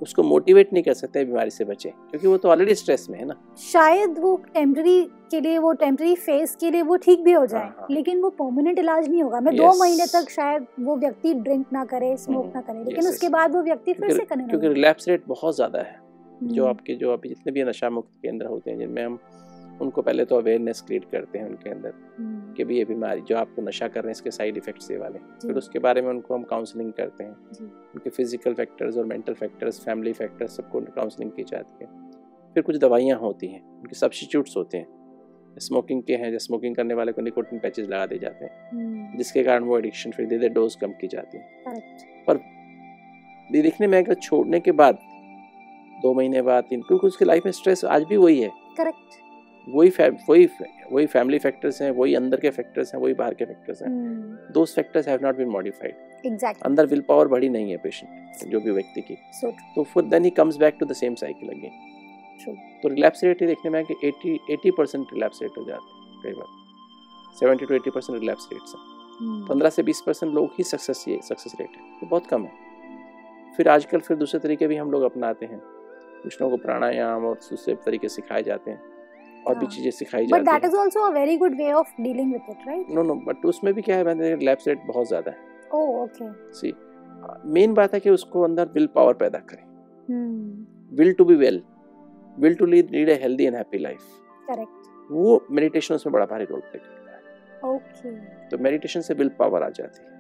उसको 0.03 0.23
मोटिवेट 0.23 0.73
नहीं 0.73 0.83
कर 0.83 0.95
सकते 0.95 1.25
बीमारी 1.25 1.51
से 1.51 1.65
बचे 1.65 1.89
क्योंकि 2.11 2.27
वो 2.27 2.37
तो 2.37 2.49
ऑलरेडी 2.49 2.75
स्ट्रेस 2.75 3.07
में 3.11 3.19
है 3.19 3.25
ना। 3.25 3.35
शायद 3.63 4.19
वो 4.19 4.37
टेम्पररी 4.55 5.03
के 5.31 5.41
लिए 5.41 5.59
वो 5.59 5.73
टेम्पररी 5.73 6.15
फेस 6.17 6.57
के 6.61 6.71
लिए 6.71 6.83
वो 6.83 6.97
ठीक 6.97 7.23
भी 7.25 7.33
हो 7.33 7.45
जाए 7.47 7.63
हाँ, 7.63 7.77
हाँ। 7.79 7.87
लेकिन 7.91 8.21
वो 8.23 8.31
परमानेंट 8.31 8.79
इलाज 8.79 9.09
नहीं 9.09 9.23
होगा। 9.23 9.41
मैं 9.41 9.57
दो 9.57 9.73
महीने 9.79 10.07
तक 10.07 10.31
शायद 10.31 10.67
वो 10.81 10.97
व्यक्ति 10.97 11.35
ड्रिंक 11.35 11.67
ना 11.73 11.85
करे 11.85 12.17
स्मोक 12.17 12.45
हम्म, 12.45 12.53
ना 12.55 12.61
करे 12.61 12.79
लेकिन 12.79 13.03
yes, 13.03 13.11
उसके 13.11 13.27
yes. 13.27 13.33
बाद 13.33 13.55
वो 13.55 13.63
व्यक्ति 13.63 13.93
फिर 13.93 14.13
से 14.13 14.25
करने 14.25 14.45
क्योंकि 14.45 14.69
रिलैप्स 14.69 15.09
रेट 15.09 15.25
बहुत 15.29 15.57
ज़्यादा 15.57 15.79
है 15.79 16.01
जो 16.43 16.63
हम्म, 16.63 16.71
आपके 16.71 16.95
जो 16.95 17.13
अभी 17.13 17.29
जितने 17.29 17.53
भी 17.53 17.65
नशा 17.65 17.91
मुक्त 17.91 18.11
केंद्र 18.23 18.47
होते 18.47 18.71
हैं 18.71 18.79
जिनमें 18.79 19.05
हम 19.05 19.19
उनको 19.83 20.03
पहले 20.03 20.25
तो 20.25 20.37
अवेयरनेस 20.37 20.81
क्रिएट 20.87 21.05
करते 21.11 21.39
हैं 21.39 21.49
उनके 21.49 21.71
अंदर 21.71 21.93
हम्म, 22.19 22.53
कि 22.55 22.65
भी 22.65 22.79
ये 22.79 22.85
बीमारी 22.85 23.21
जो 23.21 23.37
आपको 23.37 23.63
नशा 23.63 23.89
कर 23.89 24.01
रहे 24.01 24.09
हैं 24.09 24.13
इसके 24.13 24.31
साइड 24.31 24.57
इफेक्ट्स 24.57 24.91
ये 24.91 24.97
वाले। 24.99 25.19
फिर 25.43 25.57
उसके 25.57 25.79
बारे 25.79 26.03
में 26.03 26.09
उनको 26.11 26.35
हम 26.35 26.43
काउंसलिंग 26.51 26.93
करते 26.93 27.25
हैं। 27.25 27.31
उनके 27.31 28.11
फ़िज़िकल 28.11 28.55
फैक्टर्स 28.55 28.97
और 28.97 29.05
मेंटल 29.07 29.35
फैक्टर्स 29.35 29.85
फैमिली 29.85 30.13
फैक्टर्स 30.13 30.57
सबको 30.57 30.81
काउंसलिंग 30.93 31.31
की 31.33 31.45
जाती 31.45 31.85
है। 31.85 31.91
फिर 32.57 32.63
कुछ 32.63 32.77
दवाइयाँ 32.79 33.19
होती 33.19 33.47
हैं 33.47 33.63
उनके 33.71 33.95
सब्सिट्यूट्स 33.97 34.57
होते 34.57 34.79
हैं। 34.79 35.01
स्मोकिंग 35.59 36.03
के 36.03 36.15
हैं 36.15 36.31
जो 36.33 36.39
स्मोकिंग 36.39 36.77
करने 36.77 36.95
वाले 36.95 37.13
को 37.13 37.23
निकोटिन 37.23 37.59
पैचेज 37.59 37.89
लगा 37.89 38.07
दिए 38.07 38.19
जाते 38.19 38.45
हैं 38.45 38.71
हम्म, 38.71 39.17
जिसके 39.19 39.43
कारण 39.43 39.65
वो 39.65 39.79
एडिक्शन 39.79 40.11
फिर 40.11 40.27
धीरे 40.27 40.39
धीरे 40.41 40.55
डोज 40.55 40.75
कम 40.75 40.93
की 41.01 41.09
जाती 41.09 41.39
है। 41.39 41.81
पर 42.27 42.37
देखने 43.51 43.87
में 43.87 43.99
अगर 43.99 44.15
छोड़ने 44.15 44.61
के 44.61 44.73
बाद 44.73 44.99
दो 46.03 46.13
महीने 46.15 46.43
बाद 46.43 46.65
तीन 46.65 46.83
क्योंकि 46.83 47.07
उसकी 47.07 47.25
लाइफ 47.25 47.45
में 47.47 47.53
स्ट्रेस 47.53 47.85
आज 47.85 48.05
भी 48.05 48.17
वही 48.17 48.41
है। 48.41 48.51
Correct, 48.79 49.17
वही 49.69 49.93
वही 50.29 50.49
वही 50.93 51.07
फैमिली 51.07 51.39
फैक्टर्स 51.39 51.83
हैं 51.83 51.91
वही 51.91 52.15
अंदर 52.15 52.41
के 52.41 52.51
फैक्टर्स 52.51 52.95
हैं 52.95 53.03
वही 53.03 53.15
बाहर 53.15 53.35
के 53.35 53.45
फैक्टर्स 53.45 53.83
हैं। 53.83 53.93
Those 54.53 54.75
factors 54.75 55.09
have 55.09 55.21
not 55.23 55.37
been 55.37 55.49
modified 55.49 55.95
exactly, 56.27 56.63
अंदर 56.63 56.87
विल 56.87 57.01
पावर 57.01 57.29
बढ़ी 57.29 57.49
नहीं 57.49 57.71
है 57.71 57.77
पेशेंट 57.77 58.51
जो 58.51 58.61
भी 58.61 58.71
व्यक्ति 58.71 59.01
की। 59.01 59.15
So 59.15 59.53
तो 59.77 59.83
फिर 59.83 60.03
then 60.03 60.25
he 60.25 60.31
comes 60.31 60.57
back 60.57 60.77
to 60.81 60.87
the 60.87 60.93
same 60.93 61.15
cycle 61.15 61.49
again 61.49 61.89
तो 62.83 62.89
रिलैप्स 62.89 63.25
रेट 63.25 63.43
ये 63.43 63.49
देखने 63.49 63.71
में 63.71 63.85
है 63.85 63.85
कि 63.91 64.09
80 64.09 64.39
80 64.55 64.71
परसेंट 64.79 65.07
रिलैप्स 65.15 65.43
रेट 65.43 65.51
हो 65.59 65.65
जाते 65.65 65.93
हैं 65.93 66.23
कई 66.23 66.33
बार। 66.33 66.47
70 67.39 67.69
टू 67.69 67.75
80 67.75 67.91
परसेंट 67.91 68.21
रिलैप्स 68.21 68.49
रेट्स 68.53 68.75
हैं। 68.75 68.83
हम्म, 69.21 69.49
15 69.49 69.71
से 69.71 69.83
20 69.83 70.01
परसेंट 70.01 70.35
लोग 70.35 70.47
ही 70.47 70.65
सक्सेस 70.65 71.05
ये 71.09 71.21
सक्सेस 71.23 71.53
रेट 71.61 71.69
है। 71.69 72.01
तो 72.01 72.07
बहुत 72.07 72.27
कम 72.27 72.45
है। 72.45 72.53
फिर 73.57 73.69
आजकल 73.69 73.99
फिर 73.99 74.17
दूसरे 74.17 74.41
तरीके 74.41 74.67
भी 74.67 74.77
हम 74.77 74.91
लोग 74.91 75.03
अपनाते 75.03 75.47
हैं। 75.47 75.63
कुछ 76.23 76.41
लोगों 76.41 76.57
को 76.57 76.63
प्राणायाम 76.63 77.25
और 77.25 77.35
दूसरे 77.35 77.75
तरीके 77.75 78.09
सिखाए 78.09 78.43
जाते 78.43 78.71
हैं। 78.71 78.92
और 79.47 79.55
भी 79.55 79.65
हाँ। 79.65 79.75
चीज़ें 79.75 79.91
सिखाई 79.91 80.27
but 80.27 80.45
that 80.45 80.63
जाती 80.63 80.69
is 80.69 80.75
also 80.75 81.05
a 81.07 81.13
very 81.15 81.37
good 81.39 81.59
way 81.61 81.73
of 81.79 81.93
dealing 81.99 82.33
with 82.35 82.49
it 82.53 82.67
right? 82.67 82.87
हैं 82.89 82.95
नो 82.95 83.03
नो 83.03 83.15
बट 83.27 83.45
उसमें 83.47 83.73
भी 83.75 83.83
क्या 83.83 83.97
है 83.97 84.05
मैंने 84.05 84.35
रिलैप्स 84.35 84.69
रेट 84.69 84.87
बहुत 84.87 85.09
ज़्यादा 85.09 85.31
है। 85.31 85.37
Oh 85.75 85.87
okay. 86.05 86.31
सी 86.55 86.73
मेन 87.55 87.75
बात 87.75 87.95
है 87.95 88.01
कि 88.01 88.11
उसको 88.11 88.43
अंदर 88.43 88.69
विल 88.75 88.87
पावर 88.95 89.15
पैदा 89.15 89.39
करें। 89.51 89.65
Will 90.93 91.13
to 91.13 91.25
be 91.25 91.35
well 91.37 91.63
will 92.37 92.55
to 92.55 92.67
lead 92.67 92.91
lead 92.91 93.09
a 93.09 93.19
healthy 93.23 93.45
and 93.45 93.57
happy 93.57 93.79
life 93.79 94.01
correct, 94.49 94.89
वो 95.11 95.41
मेडिटेशन 95.51 95.95
उसमें 95.95 96.13
बड़ा 96.13 96.27
भारी 96.27 96.45
रोल 96.45 96.61
प्ले 96.63 96.81
करता 96.81 97.13
है। 97.13 97.21
Okay, 97.69 98.17
तो 98.51 98.59
मेडिटेशन 98.59 99.01
से 99.01 99.15
विल 99.15 99.31
पावर 99.39 99.63
आ 99.63 99.69
जाती 99.71 100.05
है। 100.05 100.11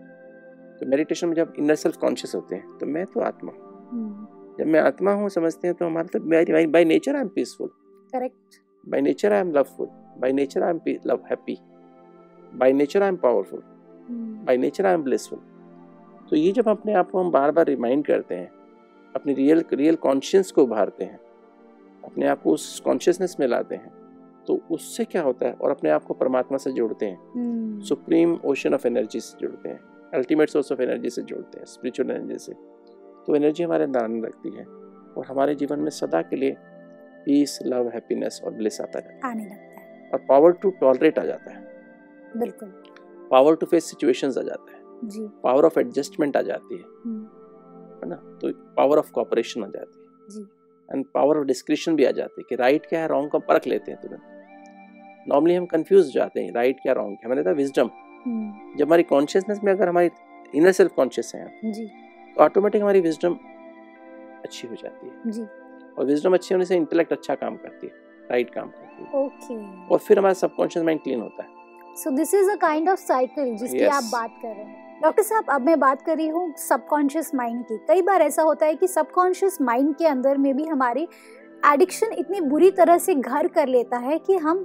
तो 0.78 0.86
मेडिटेशन 0.90 1.28
में 1.28 1.34
जब 1.34 1.52
इनर 1.58 1.74
सेल्फ 1.76 1.96
कॉन्शियस 1.96 2.34
होते 2.34 2.54
हैं 2.54 2.78
तो 2.78 2.86
मैं 2.86 3.04
तो 3.06 3.20
आत्मा 3.22 3.52
हूँ। 3.52 3.60
Hmm, 3.92 4.58
जब 4.58 4.66
मैं 4.66 4.80
आत्मा 4.80 5.12
हूँ 5.12 5.28
समझते 5.30 5.68
हैं 5.68 5.76
तो 5.76 5.86
हमारा 5.86 6.08
तो 6.12 6.68
by 6.68 6.84
nature 6.84 7.16
I 7.16 7.22
am 7.22 7.28
peaceful 7.34 7.70
correct, 8.12 8.58
nature 8.88 9.32
I 9.32 9.40
am 9.40 9.52
loveful 9.52 9.86
by 10.18 10.32
nature 10.32 10.62
I 10.62 10.70
am 10.70 10.80
love 11.06 11.20
happy 11.30 11.58
by 12.54 12.72
nature 12.72 13.02
I 13.02 13.08
am 13.08 13.16
powerful 13.16 13.60
hmm, 13.60 14.46
by 14.46 14.56
nature 14.56 14.86
I 14.86 14.94
am 14.94 15.02
blissful 15.02 15.38
तो 16.30 16.36
ये 16.36 16.52
जब 16.52 16.68
अपने 16.68 16.94
आप 16.94 17.10
को 17.10 17.20
हम 17.20 17.30
बार 17.30 17.50
बार 17.50 17.66
रिमाइंड 17.66 18.06
करते 18.06 18.34
हैं 18.34 18.50
अपनी 19.14 19.34
रियल 19.34 19.64
रियल 19.72 19.94
कॉन्शियस 19.94 20.52
को 20.52 20.62
उभारते 20.62 21.04
हैं 21.04 21.20
अपने 22.04 22.26
आप 22.26 22.42
को 22.42 22.50
उस 22.50 22.80
कॉन्शियसनेस 22.80 23.36
में 23.40 23.46
लाते 23.46 23.74
हैं 23.74 24.02
तो 24.46 24.60
उससे 24.70 25.04
क्या 25.04 25.22
होता 25.22 25.46
है? 25.46 25.52
और 25.52 25.70
अपने 25.70 25.90
आप 25.90 26.04
को 26.04 26.14
परमात्मा 26.14 26.58
से 26.58 26.72
जोड़ते 26.72 27.06
हैं। 27.06 27.18
सुप्रीम 27.80 28.38
ओशन 28.44 28.74
ऑफ़ 28.74 28.86
एनर्जी 28.86 29.20
से 29.20 29.38
जुड़ते 29.40 29.68
हैं। 29.68 29.80
अल्टीमेट 30.14 30.48
सोर्स 30.48 30.72
ऑफ़ 30.72 30.82
एनर्जी 30.82 31.10
से 31.10 31.22
जुड़ते 31.22 31.58
हैं 31.58 31.66
स्पिरिचुअल 31.66 32.10
एनर्जी 32.10 32.38
से। 32.38 32.52
तो 33.26 33.36
एनर्जी 33.36 33.64
हमारे 33.64 33.84
अंदर 33.84 34.04
आने 34.04 34.20
लगती 34.20 34.50
है। 34.50 34.64
और 35.16 35.24
हमारे 35.28 35.54
जीवन 35.54 35.78
में 35.78 35.90
सदा 35.90 36.22
के 36.22 36.36
लिए 36.36 36.56
पीस 37.24 37.58
लव 37.62 37.88
हैप्पीनेस 37.88 38.40
और 38.44 38.50
ब्लिस 38.52 38.80
आता 38.80 38.98
रहता 38.98 39.28
आने 39.28 39.44
लगता 39.44 39.56
है। 39.56 39.76
है 39.76 40.10
और 40.10 40.18
पावर 40.18 40.52
टू 40.52 40.70
टॉलरेट 40.70 41.18
आ 41.18 41.24
जाता 41.24 41.52
है। 41.52 41.64
बिल्कुल। 42.36 42.68
पावर 43.30 43.56
टू 43.56 43.66
फेस 43.66 43.84
सिचुएशंस 43.84 44.38
आ 44.38 44.42
जाता 44.42 44.72
है। 44.72 45.08
जी। 45.08 45.26
पावर 45.42 45.64
ऑफ़ 45.64 45.80
एडजस्टमेंट 45.80 46.36
आ 46.36 46.42
जाती 46.42 46.76
है। 46.76 46.82
हम्म, 46.82 47.22
है 48.02 48.08
ना? 48.10 48.38
तो 48.42 48.52
पावर 48.52 48.98
ऑफ़ 48.98 49.12
कॉपरेशन 49.12 49.64
आ 49.64 49.66
जाती 49.66 50.00
है। 50.00 50.06
जी। 50.30 50.42
एंड 50.94 51.04
पावर 51.14 51.38
ऑफ़ 51.38 51.44
डिस्क्रिप्शन 51.44 51.96
भी 51.96 52.04
आ 52.04 52.10
जाती 52.10 52.40
है 52.40 52.44
कि 52.48 52.56
राइट 52.56 52.86
क्या 52.86 53.00
है 53.00 53.08
रॉन्ग 53.08 53.30
को 53.30 53.38
परख 53.38 53.66
लेते 53.66 53.92
हैं 53.92 54.00
तुरंत। 54.00 54.22
नॉर्मली 55.28 55.54
हम 55.54 55.66
कंफ्यूज 55.66 56.14
जाते 56.14 56.40
हैं 56.40 56.52
राइट 56.52 56.76
क्या 56.82 56.92
रॉन्ग 56.92 57.16
क्या। 57.16 57.28
मैंने 57.28 57.42
कहा 57.42 57.52
विजडम 57.52 57.90
हम्म, 58.26 58.76
जब 58.76 58.86
हमारी 58.86 59.02
कॉन्शियसनेस 59.02 59.60
में 59.64 59.72
अगर 59.72 59.88
हमारी 59.88 60.10
इनर 60.54 60.72
सेल्फ 60.72 60.92
कॉन्शियस 60.92 61.32
है 61.34 61.72
जी। 61.72 61.86
तो 62.36 62.44
ऑटोमेटिक 62.44 62.82
हमारी 62.82 63.00
विजडम 63.00 63.34
अच्छी 64.44 64.68
हो 64.68 64.74
जाती 64.74 65.06
है। 65.06 65.30
जी। 65.30 65.42
और 65.98 66.06
विजडम 66.06 66.34
अच्छी 66.34 66.54
होने 66.54 66.64
से 66.64 66.76
इंटेलेक्ट 66.76 67.12
अच्छा 67.12 67.34
काम 67.34 67.56
करती 67.56 67.86
है 67.86 67.92
राइट 68.30 68.54
काम 68.54 68.68
करती 68.68 69.04
है। 69.04 69.24
ओके 69.24 69.56
और 69.88 69.98
फिर 69.98 70.18
हमारा 70.18 70.34
सबकॉन्शियस 70.34 70.84
माइंड 70.84 71.00
क्लीन 71.02 71.20
होता 71.20 71.42
है। 71.42 71.94
So 71.96 72.10
this 72.10 72.34
is 72.34 72.50
a 72.50 72.54
kind 72.56 72.88
of 72.88 73.00
cycle 73.00 73.56
जिसकी 73.56 73.78
Yes. 73.78 73.92
आप 73.92 74.04
बात 74.12 74.38
कर 74.42 74.48
रहे 74.48 74.64
हैं। 74.64 75.00
डॉक्टर 75.02 75.22
साहब 75.22 75.50
अब 75.50 75.66
मैं 75.66 75.78
बात 75.80 76.02
कर 76.02 76.16
रही 76.16 76.28
हूँ 76.28 76.52
सबकॉन्शियस 76.58 77.34
माइंड 77.34 77.64
की। 77.64 77.76
कई 77.88 78.02
बार 78.02 78.22
ऐसा 78.22 78.42
होता 78.42 78.66
है 78.66 78.74
कि 78.74 78.88
सबकॉन्शियस 78.88 79.60
माइंड 79.62 79.94
के 79.96 80.06
अंदर 80.06 80.38
में 80.38 80.54
भी 80.56 80.64
हमारी 80.64 81.06
एडिक्शन 81.64 82.12
इतनी 82.18 82.40
बुरी 82.40 82.70
तरह 82.70 82.98
से 82.98 83.14
घर 83.14 83.48
कर 83.48 83.68
लेता 83.68 83.98
है 83.98 84.18
कि 84.18 84.36
हम 84.36 84.64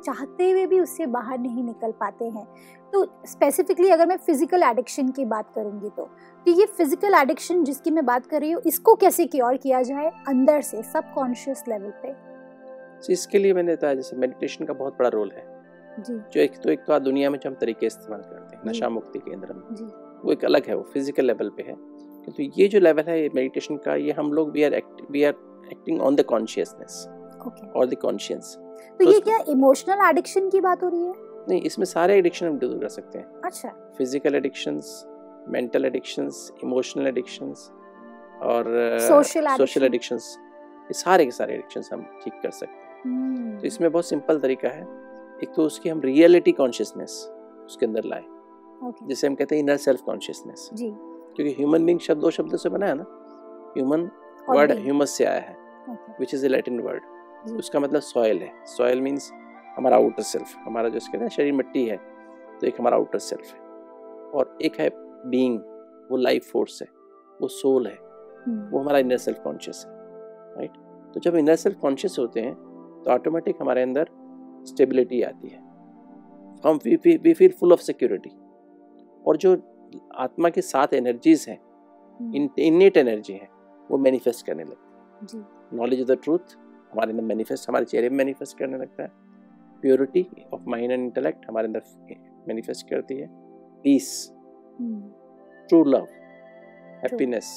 चाहते 0.00 0.50
हुए 0.50 0.66
भी 0.66 0.80
उससे 0.80 1.06
बाहर 1.08 1.38
नहीं 1.38 1.64
निकल 1.64 1.92
पाते 2.00 2.24
हैं। 2.26 2.46
तो 2.92 3.04
स्पेसिफिकली 3.26 3.90
अगर 3.90 4.06
मैं 4.06 4.16
फ़िज़िकल 4.18 4.62
एडिक्शन 4.62 5.08
की 5.10 5.24
बात 5.26 5.52
करूँगी 5.54 5.88
तो 5.88 6.08
तो 6.46 6.50
ये 6.52 6.66
फ़िज़िकल 6.68 7.14
एडिक्शन 7.14 7.62
जिसकी 7.64 7.90
मैं 7.90 8.04
बात 8.06 8.26
कर 8.26 8.40
रही 8.40 8.50
हूँ 8.50 8.62
इसको 8.66 8.94
कैसे 8.96 9.26
क्योर 9.26 9.56
किया 9.56 9.82
जाए 9.82 10.10
अंदर 10.28 10.60
से 10.62 10.82
सबकॉन्शियस 10.84 11.64
लेवल 11.68 11.90
पे? 12.02 12.12
तो 13.00 13.12
इसके 13.12 13.38
लिए 13.38 13.54
मैंने 13.54 13.74
बताया 13.74 13.94
जैसे 13.94 14.16
मेडिटेशन 14.16 14.64
का 14.64 14.72
बहुत 14.74 14.96
बड़ा 14.98 15.08
रोल 15.08 15.30
है। 15.30 15.44
जी। 15.98 16.18
जो 16.32 16.40
एक 16.40 16.58
तो 16.62 16.70
एक 16.70 16.84
तो 16.86 16.92
आज 16.92 17.02
दुनिया 17.02 17.30
में 17.30 17.38
जो 17.38 17.48
हम 17.50 17.56
तरीके 17.60 17.86
इस्तेमाल 17.86 18.20
करते 18.22 18.56
हैं 18.56 18.62
नशा 18.66 18.88
मुक्ति 18.88 19.18
केंद्र 19.20 19.52
में 19.52 19.62
जी। 19.72 19.84
वो 20.24 20.32
एक 20.32 20.44
अलग 20.44 20.68
है 20.68 20.74
वो 20.76 20.82
फ़िज़िकल 20.92 21.26
लेवल 21.26 21.48
पे 21.56 21.62
है। 21.62 21.74
किंतु 21.76 22.42
ये 22.60 22.68
जो 22.68 22.80
लेवल 22.80 23.04
है 23.04 23.22
मेडिटेशन 23.34 23.76
का 23.76 23.94
ये 23.96 24.12
हम 24.12 24.32
लोग 24.32 24.50
we 24.52 24.62
are 24.62 24.80
we 25.10 25.24
are 25.24 25.34
acting 25.72 26.00
on 26.00 26.16
the 26.16 26.22
consciousness 26.24 27.06
और 27.76 27.86
द 27.86 27.94
कॉन्शियस 28.02 28.56
तो 29.00 29.04
तो 29.04 29.10
ये 29.10 29.20
क्या 29.20 29.38
इमोशनल 29.48 30.08
एडिक्शन 30.08 30.48
की 30.50 30.60
बात 30.60 30.82
हो 30.82 30.88
रही 30.88 31.04
है? 31.04 31.14
नहीं 31.48 31.60
इसमें 31.62 31.84
सारे 31.86 32.16
एडिक्शन 32.18 32.46
हम 32.46 32.58
दूर 32.58 32.78
कर 32.78 32.88
सकते 32.88 33.18
हैं। 33.18 33.40
अच्छा। 33.44 33.68
Physical 33.98 34.34
addictions 34.34 35.04
mental 35.48 35.84
addictions 35.84 36.52
emotional 36.64 37.06
addictions 37.06 37.70
और 38.42 38.64
सोशल 39.00 39.46
addiction. 39.46 39.82
एडिक्शंस 39.82 40.36
ये 40.38 40.94
सारे 40.94 41.24
के 41.24 41.30
सारे 41.30 41.54
एडिक्शंस 41.54 41.88
हम 41.92 42.02
ठीक 42.24 42.40
कर 42.42 42.50
सकते 42.50 42.74
हैं। 42.74 43.02
हम्म, 43.04 43.58
तो 43.58 43.66
इसमें 43.66 43.90
बहुत 43.92 44.08
सिंपल 44.08 44.38
तरीका 44.40 44.68
है। 44.68 44.82
एक 45.42 45.52
तो 45.56 45.62
उसकी 45.62 45.88
हम 45.88 46.00
रियलिटी 46.00 46.52
कॉन्शियसनेस 46.52 47.12
उसके 47.64 47.86
अंदर 47.86 48.04
लाए। 48.04 48.24
ओके 48.88 49.06
जिसे 49.06 49.26
हम 49.26 49.34
कहते 49.34 49.54
हैं 49.54 49.62
इनर 49.62 49.76
सेल्फ 49.76 50.00
कॉन्शियसनेस 50.00 50.68
जी। 50.72 50.90
क्योंकि 51.36 51.54
ह्यूमन 51.54 51.84
बींग 51.86 52.00
शब्द 52.00 52.20
दो 52.20 52.30
शब्दों 52.30 52.58
से 52.58 52.68
बना 52.68 52.86
है 52.86 52.94
ना 52.94 53.04
ह्यूमन 53.76 54.10
वर्ड 54.48 54.72
ह्यूमस 54.78 55.10
से 55.10 55.24
आया 55.24 55.40
है 55.40 55.56
which 56.20 56.34
is 56.34 56.44
a 56.46 56.48
Latin 56.48 56.80
word. 56.80 57.02
उसका 57.48 57.80
मतलब 57.80 58.00
सॉयल 58.02 58.38
है। 58.38 58.52
सॉयल 58.66 59.00
मीन्स 59.00 59.30
हमारा 59.76 59.96
आउटर 59.96 60.22
सेल्फ 60.22 60.56
हमारा 60.58 60.88
जो 60.88 60.98
कहते 61.00 61.18
हैं 61.18 61.28
शरीर 61.28 61.52
मिट्टी 61.52 61.84
है 61.86 61.96
तो 62.60 62.66
एक 62.66 62.80
हमारा 62.80 62.96
आउटर 62.96 63.18
सेल्फ 63.20 63.52
है। 63.54 63.58
और 64.30 64.58
एक 64.62 64.80
है 64.80 64.88
बीइंग 64.94 65.58
वो 66.10 66.16
लाइफ 66.16 66.50
फोर्स 66.52 66.82
है 66.82 66.88
वो 67.40 67.48
सोल 67.48 67.86
है। 67.86 67.94
हम्म, 67.94 68.68
वो 68.70 68.78
हमारा 68.78 68.98
इनर 68.98 69.16
सेल्फ 69.18 69.42
कॉन्शियस 69.44 69.84
है 69.86 69.92
राइट 70.56 70.72
तो 71.14 71.20
जब 71.20 71.36
इनर 71.36 71.56
सेल्फ 71.56 71.78
कॉन्शियस 71.78 72.16
होते 72.18 72.40
हैं 72.40 72.54
तो 72.54 73.10
ऑटोमेटिक 73.10 73.56
हमारे 73.60 73.82
अंदर 73.82 74.08
स्टेबिलिटी 74.66 75.22
आती 75.22 75.48
है। 75.48 75.58
हम 76.64 76.78
we 76.84 77.32
feel 77.34 77.52
full 77.60 77.72
of 77.72 77.80
security 77.80 78.30
और 79.26 79.36
जो 79.36 79.56
आत्मा 80.18 80.48
के 80.48 80.62
साथ 80.62 80.94
एनर्जीज 80.94 81.46
हैं 81.48 81.58
हम्म, 82.20 82.48
इनेट 82.58 82.96
एनर्जी 82.96 83.32
है 83.32 83.48
वो 83.90 83.98
मैनिफेस्ट 83.98 84.46
करने 84.46 84.64
लगती 84.64 85.36
है। 85.36 85.44
नॉलेज 85.72 86.00
ऑफ़ 86.00 86.08
द 86.08 86.18
ट्रूथ 86.22 86.56
हमारे 86.92 87.10
अंदर 87.10 87.24
मैनिफेस्ट 87.24 87.68
हमारे 87.68 87.84
चेहरे 87.84 88.08
में 88.08 88.16
मैनिफेस्ट 88.16 88.58
करने 88.58 88.78
लगता 88.78 89.02
है 89.02 89.12
purity 89.82 90.26
of 90.54 90.68
mind 90.68 90.92
and 90.92 91.04
intellect 91.04 91.46
हमारे 91.48 91.66
अंदर 91.66 91.82
मैनिफेस्ट 92.48 92.90
करती 92.90 93.18
है 93.20 93.28
पीस 93.84 94.30
हम्म, 94.80 95.12
true 95.70 95.84
love, 95.94 96.08
happiness. 97.02 97.48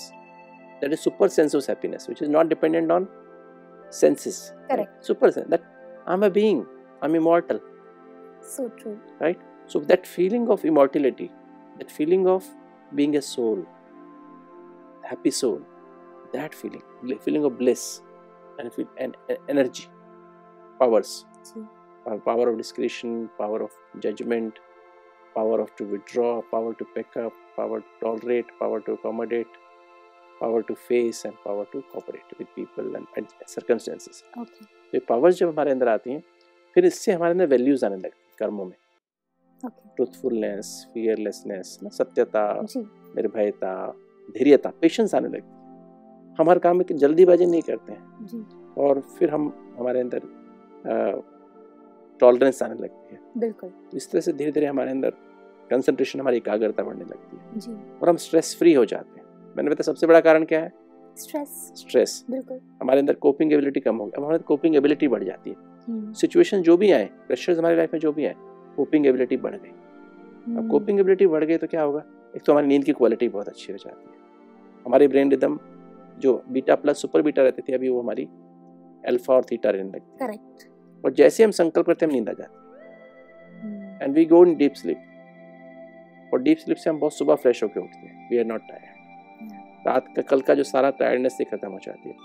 That 0.82 0.94
is 0.94 1.00
super 1.00 1.30
sensuous 1.30 1.68
happiness, 1.68 2.08
which 2.08 2.22
is 2.22 2.30
not 2.30 2.50
dependent 2.50 2.92
on 2.92 3.08
senses. 3.90 4.54
Correct. 4.70 4.80
Right? 4.80 5.06
Super 5.10 5.32
sense 5.32 5.50
that 5.50 5.64
I'm 6.06 6.24
a 6.24 6.30
being, 6.30 6.66
I'm 7.02 7.16
immortal. 7.16 7.62
so 8.46 8.68
true 8.80 9.00
So 9.68 9.80
that 9.80 10.06
feeling 10.06 10.50
of 10.50 10.66
immortality, 10.66 11.32
that 11.80 11.90
feeling 11.90 12.28
of 12.28 12.48
being 12.94 13.16
a 13.16 13.22
soul, 13.22 13.66
happy 15.02 15.32
soul, 15.32 15.62
that 16.34 16.54
feeling, 16.54 16.82
bl- 17.02 17.22
feeling 17.22 17.46
of 17.46 17.58
bliss 17.58 18.02
and, 18.60 18.74
feel, 18.74 18.90
and 18.98 19.16
and 19.30 19.38
energy, 19.50 19.88
powers, 20.80 21.26
जी 21.46 21.66
power 22.26 22.50
of 22.50 22.58
discretion, 22.58 23.30
power 23.38 23.64
of 23.64 23.72
judgment, 24.00 24.60
power 25.36 25.60
of 25.62 25.76
to 25.78 25.86
withdraw, 25.86 26.42
power 26.52 26.74
to 26.74 26.86
pick 26.96 27.16
up, 27.18 27.34
power 27.56 27.80
to 27.80 27.88
tolerate, 28.02 28.46
power 28.60 28.80
to 28.82 28.94
accommodate, 28.94 29.48
power 30.40 30.62
to 30.64 30.76
face, 30.76 31.26
and 31.26 31.36
power 31.44 31.66
to 31.72 31.82
cooperate 31.92 32.38
with 32.38 32.48
people 32.56 32.96
and, 32.96 33.08
and 33.18 33.28
circumstances. 33.48 34.24
Okay 34.40 34.66
तो 34.66 34.98
ये 34.98 35.00
powers 35.10 35.36
जब 35.38 35.50
हमारे 35.50 35.72
अंदर 35.72 35.88
आती 35.88 36.12
हैं 36.12 36.24
फिर 36.76 36.86
इससे 36.86 37.12
हमारे 37.12 37.32
अंदर 37.32 37.48
वैल्यूज़ 37.48 37.86
आने 37.86 37.96
लगती 37.96 38.28
हैं 38.28 38.36
कर्मों 38.40 38.66
में 38.66 38.78
ट्रूथफुलनेस 39.96 40.70
फियरलेसनेस 40.94 41.78
सत्यता 41.98 42.46
निर्भयता 43.18 43.74
धैर्यता 44.38 44.70
पेशेंस 44.82 45.16
आने 45.16 45.28
लगती 45.38 45.63
हम 46.40 46.50
हर 46.50 46.60
काम 46.60 46.78
में 46.78 46.86
जल्दीबाजी 46.92 47.46
नहीं 47.46 47.62
करते 47.62 47.94
हैं। 47.94 48.26
जी। 48.26 48.46
और 48.78 49.00
फिर 49.00 49.30
हम 49.30 49.54
हमारे 49.80 50.00
अंदर 50.00 50.22
टॉलरेंस 52.20 52.64
आने 52.64 52.76
लगती 52.76 53.16
है। 53.16 53.20
बिल्कुल। 53.38 53.70
तो 53.70 53.98
इस 53.98 54.12
तरह 54.12 54.22
से 54.22 54.34
धीरे 54.34 54.52
धीरे 54.52 54.66
हमारे 54.66 54.92
अंदर 54.92 55.10
कंसंट्रेशन 55.70 56.20
हमारी 56.20 56.38
एकाग्रता 56.38 56.84
बढ़ने 56.84 57.04
लगती 57.04 57.38
है। 57.38 57.60
जी। 57.60 58.00
और 58.02 58.10
हम 58.10 58.18
स्ट्रेस 58.18 58.56
फ्री 58.60 58.74
हो 58.74 58.86
जाते 58.86 59.20
हैं। 59.20 59.26
मैंने 59.58 59.70
बताया 59.70 59.84
सबसे 59.84 60.08
बड़ा 60.08 60.20
कारण 60.20 60.46
क्या 60.46 60.60
है? 60.60 60.72
स्ट्रेस 61.18 61.72
स्ट्रेस 61.76 62.26
बिल्कुल। 62.32 62.60
हमारे 62.82 63.00
अंदर 63.00 63.14
कोपिंग 63.14 63.54
एबिलिटी 63.54 63.80
कम 63.80 63.98
हो 63.98 64.06
गई 64.06 64.12
अब 64.18 64.24
हमारे 64.24 64.40
कोपिंग 64.40 64.76
एबिलिटी 64.76 65.08
बढ़ 65.08 65.24
जाती 65.24 65.50
है। 65.50 65.56
हम्म, 65.88 66.14
सिचुएशन 66.14 66.62
जो 66.62 66.78
भी 66.78 66.92
आए 66.92 67.06
प्रेशर्स 67.28 67.58
हमारी 67.60 67.76
लाइफ 67.76 67.94
में 67.94 68.00
जो 68.00 68.12
भी 68.12 68.26
आए 68.26 68.36
कोपिंग 68.76 69.06
एबिलिटी 69.08 69.38
बढ़ 69.38 69.56
गई। 69.56 69.70
अब 69.70 70.58
हम्म, 70.58 70.70
कोपिंग 70.70 71.00
एबिलिटी 71.00 71.28
बढ़ 71.28 71.44
गई 71.44 71.58
तो 71.58 71.68
क्या 71.68 71.82
होगा? 71.82 72.04
एक 72.36 72.42
तो 72.42 72.52
हमारी 72.52 72.68
नींद 72.68 72.84
की 72.84 72.94
क्वालिटी 72.94 73.30
बहुत 73.30 73.48
अच्छी 73.48 73.72
हो 73.72 73.78
जाती 73.78 74.06
है। 74.06 74.18
हमारी 74.86 75.08
ब्रेन 75.08 75.32
रिदम 75.32 75.60
जो 76.20 76.44
बीटा 76.50 76.76
प्लस 76.76 77.02
सुपर 77.02 77.22
बीटा 77.22 77.44
रहती 77.44 77.62
थी 77.62 77.74
अभी 77.74 77.90
वो 77.90 78.02
हमारी 78.02 78.28
अल्फ़ा 79.04 79.36
और 79.36 79.46
थीटा 79.52 79.70
रहने 79.70 79.90
लगती 79.90 80.18
करेक्ट 80.20 80.68
और 81.04 81.14
जैसे 81.14 81.44
हम 81.44 81.52
संकल्प 81.52 81.86
करते 81.86 82.06
हम 82.06 82.12
नींद 82.12 82.30
आ 82.30 82.34
जाती 82.34 84.04
and 84.04 84.16
we 84.16 84.26
go 84.26 84.46
in 84.46 84.56
deep 84.58 84.74
sleep 84.76 86.32
और 86.34 86.42
डीप 86.42 86.58
स्लीप 86.58 86.78
से 86.78 86.90
हम 86.90 87.00
बहुत 87.00 87.14
सुबह 87.14 87.36
फ्रेश 87.36 87.64
होकर 87.64 87.80
उठते 87.82 88.08
हैं। 88.08 88.30
वी 88.30 88.38
आर 88.38 88.46
नॉट 88.46 88.62
टायर्ड 88.62 88.92
रात 89.88 90.06
का 90.16 90.22
कल 90.22 90.42
का 90.42 90.54
जो 90.54 90.64
सारा 90.64 90.90
टायर्डनेस 91.00 91.38
से 91.38 91.44
खत्म 91.44 91.72
हो 91.72 91.80
जाती 91.84 92.10
है। 92.10 92.16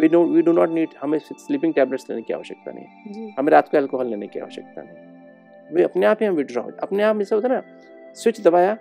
We 0.00 0.08
do 0.08 0.24
we 0.24 0.42
do 0.42 0.52
not 0.52 0.70
need 0.70 0.88
हमें 1.00 1.18
स्लीपिंग 1.18 1.74
टैबलेट्स 1.74 2.10
लेने 2.10 2.22
की 2.22 2.32
आवश्यकता 2.32 2.72
नहीं 2.72 2.84
है। 2.84 3.34
हमें 3.38 3.50
रात 3.52 3.68
को 3.68 3.76
अल्कोहल 3.78 4.06
लेने 4.06 4.26
की 4.26 4.40
आवश्यकता 4.40 4.82
नहीं 4.82 5.74
वे 5.74 5.82
अपने 5.82 6.06
आप 6.06 6.18
ही 6.20 6.26
हम 6.26 6.34
विड्रॉ 6.34 6.62
हो 6.62 6.70
अपने 6.82 7.02
आप 7.02 7.20
ऐसा 7.20 7.34
होता 7.36 7.48
है 7.48 7.54
ना 7.54 8.12
स्विच 8.14 8.40
दबाया 8.40 8.72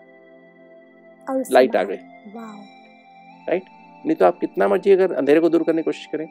और 1.27 1.43
लाइट 1.51 1.75
आ 1.75 1.83
गई। 1.83 1.97
वाओ 2.35 2.57
नहीं 4.05 4.15
तो 4.15 4.25
आप 4.25 4.39
कितना 4.39 4.67
मर्ज़ी 4.67 4.91
अगर 4.91 5.13
अंधेरे 5.13 5.39
को 5.39 5.49
दूर 5.49 5.63
करने 5.63 5.81
की 5.81 5.85
कोशिश 5.85 6.05
करें। 6.11 6.27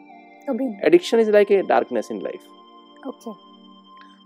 Addiction 0.87 1.21
is 1.21 1.31
like 1.31 1.51
a 1.53 1.63
darkness 1.65 2.09
in 2.13 2.23
life 2.23 3.07
okay 3.07 3.33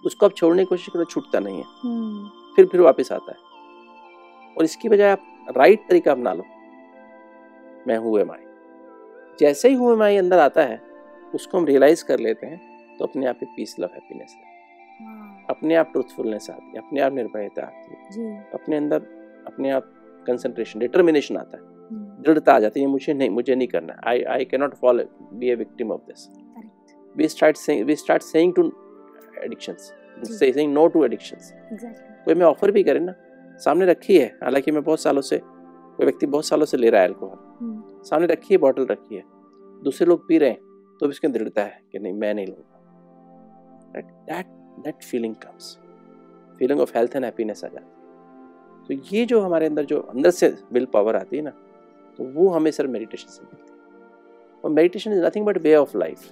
उसको 0.04 0.26
आप 0.26 0.32
छोड़ने 0.36 0.62
की 0.62 0.66
कोशिश 0.66 0.88
करो 0.92 1.04
छूटता 1.04 1.38
नहीं 1.38 1.56
है। 1.56 1.64
हम्म, 1.82 2.28
फिर 2.56 2.66
फिर 2.66 2.80
वापस 2.80 3.12
आता 3.12 3.32
है। 3.32 3.38
और 4.56 4.64
इसकी 4.64 4.88
बजाय 4.88 5.10
आप 5.10 5.54
राइट 5.56 5.88
तरीका 5.88 6.12
अपना 6.12 6.32
लो। 6.32 6.44
मैं 7.86 7.96
हूँ 7.96 8.18
एम 8.20 8.32
जैसे 9.40 9.68
ही 9.68 9.74
हूँ 9.74 9.92
एम 9.92 10.02
अंदर 10.18 10.38
आता 10.38 10.62
है 10.62 10.80
उसको 11.34 11.58
हम 11.58 11.66
रियलाइज़ 11.66 12.04
कर 12.04 12.18
लेते 12.18 12.46
हैं 12.46 12.96
तो 12.98 13.04
अपने 13.04 13.26
आप 13.26 13.38
ही 13.40 13.46
पीस 13.56 13.76
लव 13.80 13.88
हैप्पीनेस 13.94 14.36
है। 14.36 14.50
अपने 15.50 15.74
आप 15.74 15.90
ट्रूथफुलनेस 15.92 16.50
आती 16.50 16.70
है 16.70 16.78
अपने 16.78 17.00
आप 17.00 17.12
निर्भयता 17.12 17.62
आती 17.62 18.20
है। 18.20 18.36
अपने 18.54 18.76
अंदर 18.76 19.06
अपने 19.46 19.70
आप 19.70 19.92
कंसंट्रेशन 20.26 20.80
डिटर्मिनेशन 20.80 21.36
आता 21.36 21.56
है। 21.56 21.70
दृढ़ता 22.22 22.54
आ 22.54 22.58
जाती 22.60 22.80
है 22.80 22.86
मुझे 22.86 23.14
नहीं 23.14 23.30
मुझे 23.30 23.54
नहीं 23.54 23.68
करना 23.68 24.00
I 24.08 24.22
I 24.34 24.44
can 24.44 24.60
not 24.60 24.74
follow 24.80 25.04
be 25.34 25.50
a 25.50 25.54
victim 25.54 25.92
of 25.92 26.00
this 26.06 26.26
correct 26.26 26.70
we 27.14 27.26
start 27.28 27.58
saying 27.60 27.80
we 27.88 27.94
start 28.00 28.22
saying 28.26 28.52
to 28.56 28.62
addictions. 29.46 29.82
जी। 30.18 30.34
say, 30.34 30.48
saying 30.52 30.70
no 30.76 30.84
to 30.92 31.00
addictions. 31.06 31.50
Exactly 31.72 32.24
कोई 32.24 32.34
मैं 32.34 32.46
ऑफ़र 32.46 32.70
भी 32.70 32.82
करे 32.82 33.00
ना 33.00 33.14
सामने 33.60 33.86
रखी 33.86 34.16
है 34.18 34.26
हालाँकि 34.42 34.70
मैं 34.70 34.82
बहुत 34.84 35.00
सालों 35.00 35.22
से 35.22 35.38
कोई 35.38 36.04
व्यक्ति 36.06 36.26
बहुत 36.26 36.46
सालों 36.46 36.66
से 36.66 36.76
ले 36.76 36.90
रहा 36.90 37.00
है 37.00 37.08
अल्कोहल 37.08 38.02
सामने 38.08 38.26
रखी 38.26 38.54
है 38.54 38.58
बॉटल 38.58 38.86
रखी 38.90 39.16
है 39.16 39.22
दूसरे 39.84 40.06
लोग 40.06 40.26
पी 40.28 40.38
रहे 40.38 40.50
हैं 40.50 40.58
तो 41.00 41.06
भी 41.06 41.10
उसके 41.10 41.28
दृढ़ता 41.28 41.62
है 41.62 41.80
कि 41.92 41.98
नहीं 41.98 42.12
मैं 42.12 42.32
नहीं 42.34 42.46
लूँगा। 42.46 44.00
That 44.30 44.46
that 44.84 45.02
feeling 45.04 45.34
comes 45.42 45.76
feeling 46.58 46.80
of 46.80 46.96
health 46.96 47.16
and 47.16 47.24
happiness 47.24 47.64
आ 47.64 47.68
जाती 47.68 47.86
है। 47.86 48.00
तो 48.86 49.16
ये 49.16 49.24
जो 49.26 49.40
हमारे 49.40 49.66
अंदर 49.66 49.84
जो 49.84 50.00
अंदर 50.14 50.30
से 50.30 50.54
विल 50.72 50.86
पावर 50.94 51.16
आती 51.16 51.36
है 51.36 51.42
ना 51.42 51.52
तो 52.18 52.24
वो 52.32 52.48
हमें 52.48 52.70
सर 52.70 52.86
मेडिटेशन 52.86 53.28
से 53.28 53.42
मिलती 53.42 53.72
है। 53.72 54.60
और 54.64 54.70
meditation 54.70 55.12
is 55.12 55.24
nothing 55.24 55.46
but 55.46 55.58
way 55.58 55.74
of 55.74 55.96
life 55.98 56.30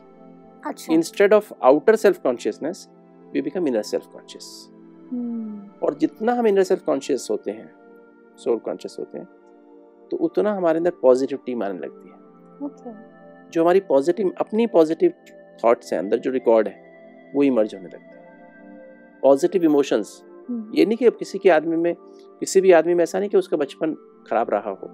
अच्छा। 0.66 1.26
Of 1.36 1.46
outer 1.66 1.94
self 2.00 2.18
consciousness 2.24 2.80
we 3.34 3.42
become 3.44 3.68
inner 3.68 3.82
self 3.90 4.06
conscious 4.14 4.46
हम्म, 5.12 5.70
और 5.82 5.94
जितना 5.94 6.32
हम 6.32 6.46
इनर 6.46 6.62
सेल्फ 6.62 6.82
कॉन्शियस 6.84 7.26
होते 7.30 7.50
हैं 7.50 7.70
सोल 8.38 8.58
कॉन्शियस 8.58 8.96
होते 8.98 9.18
हैं 9.18 9.26
तो 10.10 10.16
उतना 10.16 10.52
हमारे 10.54 10.78
अंदर 10.78 10.92
पॉजिटिव 11.02 11.38
टीम 11.46 11.62
आने 11.62 11.78
लगती 11.78 12.08
है। 12.08 12.66
ओके 12.66 12.92
जो 13.50 13.62
हमारी 13.62 13.80
पॉजिटिव 13.88 14.32
अपनी 14.40 14.66
पॉजिटिव 14.66 15.12
थॉट्स 15.64 15.92
हैं 15.92 15.98
अंदर 16.00 16.18
जो 16.18 16.30
रिकॉर्ड 16.30 16.68
है 16.68 17.32
वो 17.34 17.42
इमर्ज 17.42 17.74
होने 17.74 17.84
लगता 17.84 17.98
है। 17.98 19.18
पॉजिटिव 19.22 19.64
इमोशंस 19.64 20.20
हम्म, 20.48 20.72
ये 20.74 20.86
नहीं 20.86 20.96
कि 20.98 21.10
किसी 21.18 21.38
के 21.38 21.50
आदमी 21.50 21.76
में 21.76 21.94
किसी 22.40 22.60
भी 22.60 22.72
आदमी 22.72 22.94
में 22.94 23.02
ऐसा 23.04 23.18
नहीं 23.18 23.30
कि 23.30 23.36
उसका 23.36 23.56
बचपन 23.56 23.94
खराब 24.28 24.50
रहा 24.50 24.70
हो। 24.70 24.90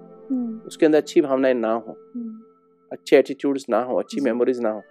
उसके 0.67 0.85
अंदर 0.85 0.97
अच्छी 0.97 1.21
भावनाएँ 1.21 1.53
ना 1.53 1.71
हो 1.71 1.97
हम्म, 2.15 2.39
अच्छे 2.91 3.17
एटीट्यूड्स 3.17 3.65
ना 3.69 3.79
हो 3.83 3.97
अच्छी 3.99 4.21
मेमोरीज 4.21 4.59
ना 4.59 4.69
हो 4.69 4.81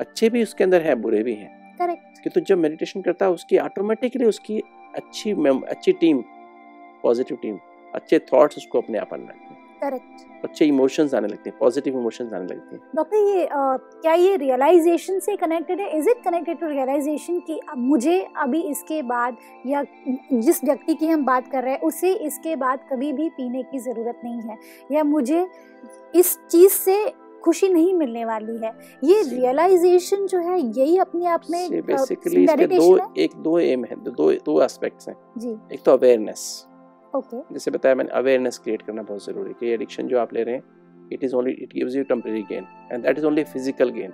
अच्छे 0.00 0.28
भी 0.30 0.42
उसके 0.42 0.64
अंदर 0.64 0.82
है 0.82 0.94
बुरे 0.94 1.22
भी 1.22 1.34
हैं। 1.34 1.76
करेक्ट 1.78 2.22
कि 2.24 2.30
तो 2.30 2.40
जब 2.40 2.58
मेडिटेशन 2.58 3.02
करता 3.02 3.26
है 3.26 3.32
उसकी 3.32 3.58
ऑटोमेटिकली 3.58 4.24
उसकी 4.24 4.60
अच्छी 4.96 5.32
अच्छी 5.68 5.92
टीम 5.92 6.22
पॉजिटिव 7.02 7.38
टीम 7.42 7.58
अच्छे 7.94 8.18
थॉट्स 8.32 8.56
उसको 8.56 8.80
अपने 8.80 8.98
आप 8.98 9.12
आने 9.14 9.24
लगते 9.24 9.51
हैं 9.51 9.51
करेक्ट। 9.82 10.44
अच्छे 10.44 10.64
इमोशंस 10.64 11.14
आने 11.14 11.28
लगते 11.28 11.50
हैं 11.50 11.58
पॉजिटिव 11.58 11.98
इमोशंस 11.98 12.32
आने 12.32 12.46
लगते 12.46 12.76
हैं। 12.76 12.82
डॉक्टर 12.96 13.16
ये 13.16 13.44
अ, 13.44 13.76
क्या 14.02 14.12
ये 14.14 14.36
रियलाइजेशन 14.36 15.18
से 15.18 15.36
कनेक्टेड 15.36 15.80
है? 15.80 15.88
Is 15.98 16.08
it 16.10 16.22
connected 16.24 16.60
to 16.60 16.66
realisation 16.66 17.38
कि 17.40 17.58
अब 17.70 17.78
मुझे 17.78 18.20
अभी 18.36 18.60
इसके 18.70 19.02
बाद 19.02 19.36
या 19.66 19.82
जिस 20.32 20.62
व्यक्ति 20.64 20.94
की 20.94 21.06
हम 21.06 21.24
बात 21.24 21.48
कर 21.48 21.62
रहे 21.62 21.72
हैं 21.72 21.80
उसे 21.80 22.12
इसके 22.26 22.56
बाद 22.56 22.86
कभी 22.92 23.12
भी 23.12 23.28
पीने 23.30 23.62
की 23.62 23.78
ज़रूरत 23.78 24.20
नहीं 24.24 24.40
है 24.40 24.58
या 24.92 25.04
मुझे 25.04 25.46
इस 26.16 26.38
चीज़ 26.50 26.72
से 26.72 27.04
खुशी 27.44 27.68
नहीं 27.68 27.94
मिलने 27.94 28.24
वाली 28.24 28.56
है। 28.56 28.70
ये 29.04 29.22
रियलाइजेशन 29.22 30.26
जो 30.26 30.38
है 30.38 30.58
यही 30.58 30.96
अपने 30.98 31.26
आप 31.26 31.42
में 31.50 31.80
बेसिकली 31.82 32.44
इसके 32.44 32.66
दो 32.66 32.94
है? 32.96 33.06
एक 33.18 33.34
दो 33.36 33.58
एम 33.58 33.84
है 33.84 33.96
दो 34.04 34.30
दो 34.32 34.60
एस्पेक्ट्स 34.62 35.08
हैं। 35.08 35.16
जी। 35.38 35.56
एक 35.74 35.82
तो 35.84 35.92
अवेयरनेस 35.92 36.44
ओके 37.14 37.42
जैसे 37.52 37.70
बताया 37.70 37.94
मैंने 37.94 38.10
अवेयरनेस 38.14 38.58
क्रिएट 38.58 38.82
करना 38.82 39.02
बहुत 39.02 39.24
ज़रूरी 39.24 39.48
है 39.48 39.54
कि 39.60 39.72
एडिक्शन 39.72 40.06
जो 40.08 40.18
आप 40.18 40.32
ले 40.34 40.42
रहे 40.42 40.54
हैं 40.54 41.08
it 41.12 41.24
is 41.24 41.34
only 41.36 41.52
it 41.52 41.72
gives 41.74 41.96
you 41.96 42.04
temporary 42.04 42.42
gain 42.42 42.66
and 42.92 43.02
that 43.04 43.18
is 43.18 43.26
only 43.26 43.44
physical 43.44 43.90
gain 43.90 44.12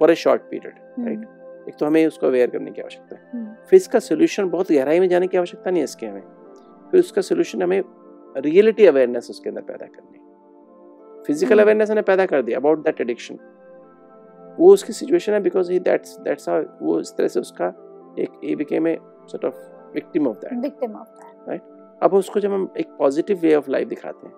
for 0.00 0.10
a 0.10 0.14
short 0.14 0.42
period 0.50 1.06
right 1.06 1.68
एक 1.68 1.74
तो 1.78 1.86
हमें 1.86 2.06
उसको 2.06 2.26
अवेयर 2.26 2.50
करने 2.50 2.70
की 2.70 2.82
आवश्यकता 2.82 3.16
है। 3.16 3.30
हम्म। 3.32 3.54
फिर 3.70 3.76
इसका 3.76 3.98
सोल्यूशन 4.00 4.48
बहुत 4.50 4.70
गहराई 4.72 5.00
में 5.00 5.08
जाने 5.08 5.26
की 5.26 5.36
आवश्यकता 5.38 5.70
नहीं 5.70 5.80
है 5.80 5.84
इसके 5.84 6.06
हमें। 6.06 6.22
फिर 6.90 7.00
उसका 7.00 7.22
सोल्यूशन 7.22 7.62
हमें 7.62 7.82
रियलिटी 8.36 8.86
अवेयरनेस 8.86 9.30
उसके 9.30 9.48
अंदर 9.48 9.62
पैदा 9.62 9.86
करनी 9.86 10.18
फ़िज़िकल। 11.26 11.58
अवेयरनेस 11.58 11.90
ने 11.90 12.02
पैदा 12.02 12.26
कर 12.26 12.42
दिया 12.42 12.58
अबाउट 12.58 12.84
दैट 12.84 13.00
एडिक्शन 13.00 13.38
वो 14.58 14.72
उसकी 14.72 14.92
सिचुएशन 14.92 15.32
है 15.32 15.40
because 15.40 15.72
he 15.72 15.78
that's 15.80 16.16
that's 16.20 16.48
how 16.48 16.62
वो 16.82 17.00
इस 17.00 17.14
तरह 17.16 17.28
से 17.28 17.40
उसका 17.40 17.66
एक 18.18 18.40
a 18.44 18.54
became 18.56 18.88
a 18.88 18.96
sort 19.32 19.44
of 19.44 19.58
victim 19.94 20.28
of 20.28 20.36
that 20.38 20.62
victim 20.62 20.94
of 20.94 21.08
that 21.08 21.76
अब 22.02 22.14
उसको 22.14 22.40
जब 22.40 22.52
हम 22.52 22.68
एक 22.78 22.88
पॉजिटिव 22.98 23.38
वे 23.38 23.54
ऑफ़ 23.54 23.70
लाइफ 23.70 23.88
दिखाते 23.88 24.26
हैं 24.26 24.34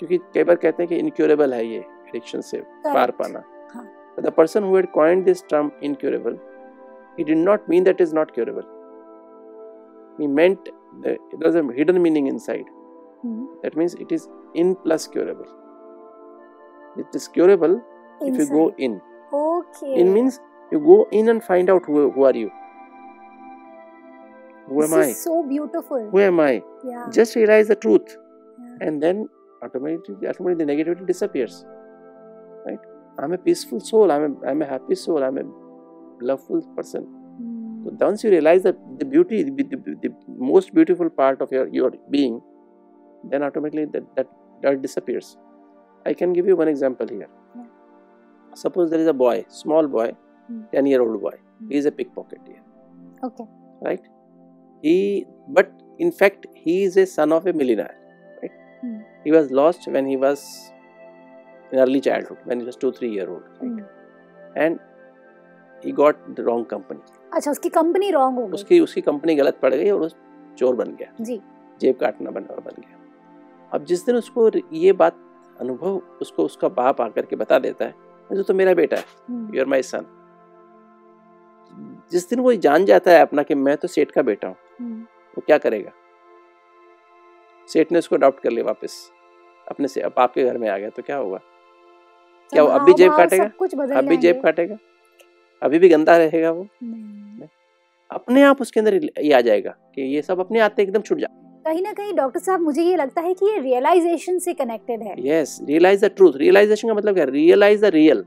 क्योंकि 0.00 0.18
कई 0.34 0.44
बार 0.44 0.56
कहते 0.56 0.82
हैं 0.82 0.88
कि 0.88 0.96
इनक्योरेबल 0.96 1.54
है 1.54 1.64
ये 1.66 1.78
एडिक्शन 1.78 2.40
से 2.40 2.60
पार 2.86 3.10
पाना। 3.10 3.42
The 4.20 4.32
person 4.36 4.64
who 4.64 4.76
had 4.76 5.24
this 5.24 5.44
term 5.50 5.70
incurable 5.82 6.38
he 7.18 7.24
did 7.24 7.38
not 7.38 7.68
mean 7.70 7.84
that 7.84 8.00
is 8.00 8.14
not 8.14 8.30
curable 8.30 8.64
he 10.20 10.26
meant 10.26 10.68
it 11.06 11.46
is 11.46 11.58
a 11.58 11.62
hidden 11.78 11.98
meaning 12.00 12.28
inside 12.28 12.66
that 13.62 13.76
means 13.78 13.96
it 14.00 14.12
is 14.12 14.28
in 14.56 14.74
plus 14.84 15.06
curable 15.12 17.00
it 17.00 17.16
is 17.16 17.28
curable 17.34 17.80
if 18.22 18.40
you 18.40 18.46
go 18.48 18.70
in 18.80 19.00
okay 19.34 19.94
in 20.00 20.08
means 20.08 20.40
you 20.72 20.80
go 20.80 21.06
in 21.12 21.28
and 21.28 21.40
find 21.42 21.70
out 21.70 21.88
who 21.88 22.24
are 22.24 22.36
you 22.36 22.48
Who 24.72 24.82
this 24.82 24.92
am 24.92 25.00
I? 25.00 25.12
so 25.12 25.46
beautiful. 25.48 26.08
Who 26.10 26.20
am 26.20 26.40
I? 26.40 26.62
Yeah. 26.84 27.06
Just 27.12 27.36
realize 27.36 27.68
the 27.68 27.76
truth. 27.76 28.16
Yeah. 28.16 28.88
And 28.88 29.02
then 29.02 29.28
automatically, 29.62 30.28
automatically 30.28 30.64
the 30.64 30.72
negativity 30.72 31.06
disappears. 31.06 31.64
Right? 32.66 32.78
I'm 33.18 33.32
a 33.32 33.38
peaceful 33.38 33.80
soul. 33.80 34.10
I'm 34.10 34.24
a, 34.24 34.46
I'm 34.48 34.62
a 34.62 34.66
happy 34.66 34.94
soul. 34.94 35.22
I'm 35.22 35.38
a 35.38 35.44
loveful 36.20 36.62
person. 36.76 37.06
Mm. 37.40 37.84
So 37.84 38.06
once 38.06 38.24
you 38.24 38.30
realize 38.30 38.62
that 38.62 38.76
the 38.98 39.04
beauty, 39.04 39.42
the, 39.42 39.50
the, 39.50 39.76
the, 40.02 40.14
most 40.28 40.74
beautiful 40.74 41.10
part 41.10 41.40
of 41.42 41.52
your, 41.52 41.68
your 41.68 41.92
being, 42.10 42.40
then 43.30 43.42
automatically 43.42 43.86
that, 43.92 44.16
that, 44.16 44.26
that 44.62 44.82
disappears. 44.82 45.36
I 46.06 46.14
can 46.14 46.32
give 46.32 46.46
you 46.46 46.56
one 46.56 46.68
example 46.68 47.06
here. 47.08 47.28
Yeah. 47.56 47.64
Suppose 48.54 48.90
there 48.90 49.00
is 49.00 49.06
a 49.06 49.12
boy, 49.12 49.44
small 49.48 49.86
boy, 49.86 50.12
mm. 50.50 50.70
10 50.72 50.86
year 50.86 51.02
old 51.02 51.20
boy. 51.20 51.34
Mm. 51.62 51.70
He 51.70 51.76
is 51.76 51.86
a 51.86 51.92
pickpocket 51.92 52.40
here. 52.46 52.62
Okay. 53.22 53.44
Right? 53.80 54.02
He 54.84 54.96
but 55.56 55.72
in 55.98 56.12
fact 56.20 56.46
he 56.66 56.76
is 56.84 57.00
a 57.02 57.06
son 57.14 57.32
of 57.38 57.46
a 57.46 57.52
millionaire 57.62 57.96
right? 58.42 58.54
Hmm. 58.82 59.00
he 59.24 59.34
was 59.36 59.50
lost 59.60 59.90
when 59.96 60.08
he 60.12 60.16
was 60.28 60.46
in 61.72 61.82
early 61.84 62.00
childhood 62.06 62.38
when 62.44 62.64
he 62.64 62.66
was 62.70 62.80
two 62.84 62.92
three 63.00 63.12
year 63.18 63.28
old 63.34 63.44
right? 63.60 63.84
and 64.64 64.80
he 65.82 65.92
got 65.92 66.16
the 66.36 66.42
wrong 66.48 66.64
company. 66.72 67.00
अच्छा 67.34 67.50
उसकी 67.50 67.68
company 67.68 68.10
wrong 68.10 68.38
हो 68.38 68.46
गई। 68.46 68.52
उसकी 68.54 68.80
उसकी 68.80 69.00
company 69.00 69.34
गलत 69.34 69.58
पड़ 69.62 69.74
गई 69.74 69.90
और 69.90 70.00
वो 70.00 70.08
चोर 70.58 70.74
बन 70.76 70.94
गया। 70.96 71.12
जी। 71.24 71.40
जेब 71.80 71.96
काटना 72.00 72.30
बन 72.30 72.42
बन 72.42 72.80
गया। 72.80 72.98
अब 73.74 73.84
जिस 73.84 74.04
दिन 74.06 74.16
उसको 74.16 74.50
ये 74.72 74.92
बात 74.92 75.16
अनुभव 75.60 76.00
उसको 76.22 76.44
उसका 76.44 76.68
बाप 76.80 77.00
आकर 77.00 77.26
के 77.26 77.36
बता 77.36 77.58
देता 77.58 77.84
है 77.84 77.94
जो 78.32 78.42
तो 78.42 78.54
मेरा 78.54 78.74
बेटा 78.74 78.96
है। 78.96 79.04
यू 79.54 79.60
आर 79.60 79.66
माई 79.68 79.82
सन 79.82 80.06
जिस 82.12 82.28
दिन 82.30 82.40
वो 82.40 82.52
जान 82.66 82.84
जाता 82.84 83.10
है 83.10 83.20
अपना 83.20 83.42
कि 83.42 83.54
मैं 83.54 83.76
तो 83.76 83.88
सेठ 83.88 84.10
का 84.10 84.22
बेटा 84.22 84.48
हूँ 84.48 84.56
वो 84.80 85.42
क्या 85.46 85.58
करेगा? 85.58 85.90
सेठ 87.68 87.92
ने 87.92 87.98
उसको 87.98 88.16
अडॉप्ट 88.16 88.42
कर 88.42 88.50
लिया 88.50 88.64
वापस। 88.64 89.10
अपने 89.68 89.88
से 89.88 90.00
अब 90.00 90.14
आपके 90.18 90.44
घर 90.44 90.58
में 90.58 90.68
आ 90.68 90.78
गया 90.78 90.88
तो 90.88 91.02
क्या 91.02 91.16
होगा? 91.16 91.38
क्या 92.52 92.62
वो 92.62 92.68
अब 92.68 92.84
भी 92.84 92.94
जेब 92.94 93.12
काटेगा? 93.16 93.44
अब 93.98 94.04
भी 94.04 94.16
जेब 94.16 94.40
काटेगा? 94.42 94.76
अभी 95.62 95.78
भी 95.78 95.88
गंदा 95.88 96.16
रहेगा 96.16 96.50
वो? 96.50 96.66
अपने 98.10 98.42
आप 98.42 98.60
उसके 98.60 98.80
अंदर 98.80 98.94
ये 98.94 99.32
आ 99.32 99.40
जाएगा 99.40 99.70
कि 99.94 100.02
ये 100.14 100.22
सब 100.22 100.40
अपने 100.40 100.60
आते 100.60 100.82
एकदम 100.82 101.00
छूट 101.00 101.18
जा 101.18 101.26
कहीं 101.66 101.82
ना 101.82 101.92
कहीं 101.92 102.14
डॉक्टर 102.14 102.40
साहब 102.40 102.60
मुझे 102.60 102.82
ये 102.82 102.96
लगता 102.96 103.20
है 103.20 103.34
कि 103.34 103.46
ये 103.46 103.58
रियलाइजेशन 103.60 104.38
से 104.38 104.54
कनेक्टेड 104.54 105.02
है। 105.02 105.14
Yes 105.26 105.58
realise 105.62 106.04
the 106.06 106.10
truth 106.16 106.32
realisation 106.36 106.88
का 106.88 106.94
मतलब 106.94 107.14
क्या? 107.14 107.24
Realise 107.24 107.82
the 107.82 107.90
real 107.94 108.24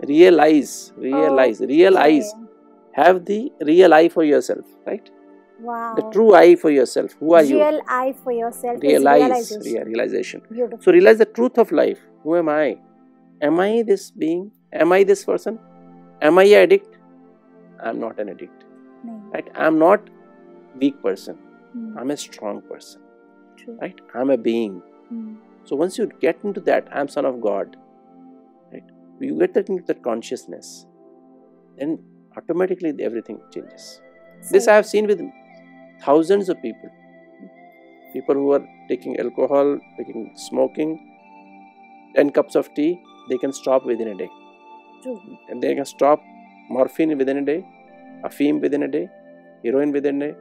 realise 0.00 0.90
realise 0.98 1.64
real 1.64 1.96
eyes 1.98 2.32
have 2.94 3.16
the 3.28 3.36
real 3.68 3.94
eye 3.94 4.08
for 4.08 4.24
yourself 4.24 4.66
Wow. 5.60 5.94
The 5.94 6.02
true 6.10 6.34
I 6.34 6.56
for 6.56 6.70
yourself. 6.70 7.12
Who 7.20 7.34
are 7.34 7.42
real 7.42 7.50
you? 7.50 7.58
Real 7.58 7.80
I 7.88 8.14
for 8.22 8.32
yourself. 8.32 8.82
Realize, 8.82 9.50
is 9.50 9.64
realization. 9.64 9.84
realization. 9.86 10.42
Beautiful. 10.50 10.82
So 10.82 10.92
realize 10.92 11.18
the 11.18 11.26
truth 11.26 11.58
of 11.58 11.70
life. 11.72 11.98
Who 12.22 12.36
am 12.36 12.48
I? 12.48 12.78
Am 13.40 13.60
I 13.60 13.82
this 13.82 14.10
being? 14.10 14.50
Am 14.72 14.92
I 14.92 15.04
this 15.04 15.24
person? 15.24 15.58
Am 16.20 16.38
I 16.38 16.44
an 16.44 16.62
addict? 16.62 16.98
I'm 17.82 18.00
not 18.00 18.18
an 18.18 18.30
addict. 18.30 18.64
No. 19.04 19.12
Right? 19.32 19.48
I'm 19.54 19.78
not 19.78 20.08
weak 20.80 21.00
person. 21.02 21.38
Mm. 21.76 21.98
I'm 21.98 22.10
a 22.10 22.16
strong 22.16 22.62
person. 22.62 23.00
True. 23.56 23.78
Right? 23.80 24.00
I'm 24.14 24.30
a 24.30 24.36
being. 24.36 24.82
Mm. 25.12 25.36
So 25.64 25.76
once 25.76 25.98
you 25.98 26.10
get 26.20 26.38
into 26.42 26.60
that, 26.62 26.88
I'm 26.92 27.08
son 27.08 27.24
of 27.24 27.40
God. 27.40 27.76
Right? 28.72 28.84
You 29.20 29.38
get 29.38 29.54
that 29.54 29.68
into 29.68 29.84
that 29.84 30.02
consciousness, 30.02 30.86
then 31.78 31.98
automatically 32.36 32.94
everything 33.00 33.40
changes. 33.52 34.00
So, 34.40 34.52
this 34.52 34.68
I 34.68 34.74
have 34.74 34.86
seen 34.86 35.06
with 35.06 35.20
thousands 36.00 36.48
of 36.48 36.60
people 36.62 36.90
people 38.12 38.34
who 38.34 38.52
are 38.52 38.64
taking 38.88 39.18
alcohol 39.18 39.78
taking 39.96 40.32
smoking 40.36 40.92
10 42.16 42.30
cups 42.30 42.54
of 42.54 42.72
tea 42.74 43.00
they 43.28 43.38
can 43.38 43.52
stop 43.52 43.84
within 43.84 44.08
a 44.08 44.14
day 44.14 44.30
True. 45.02 45.18
and 45.48 45.62
they 45.62 45.74
can 45.74 45.84
stop 45.84 46.20
morphine 46.70 47.16
within 47.18 47.38
a 47.38 47.42
day 47.42 47.64
afim 48.24 48.60
within 48.60 48.82
a 48.82 48.88
day 48.88 49.08
heroin 49.64 49.92
within 49.92 50.22
a 50.22 50.26
day 50.26 50.34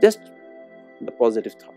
just 0.00 0.20
the 1.00 1.12
positive 1.24 1.54
thought 1.54 1.74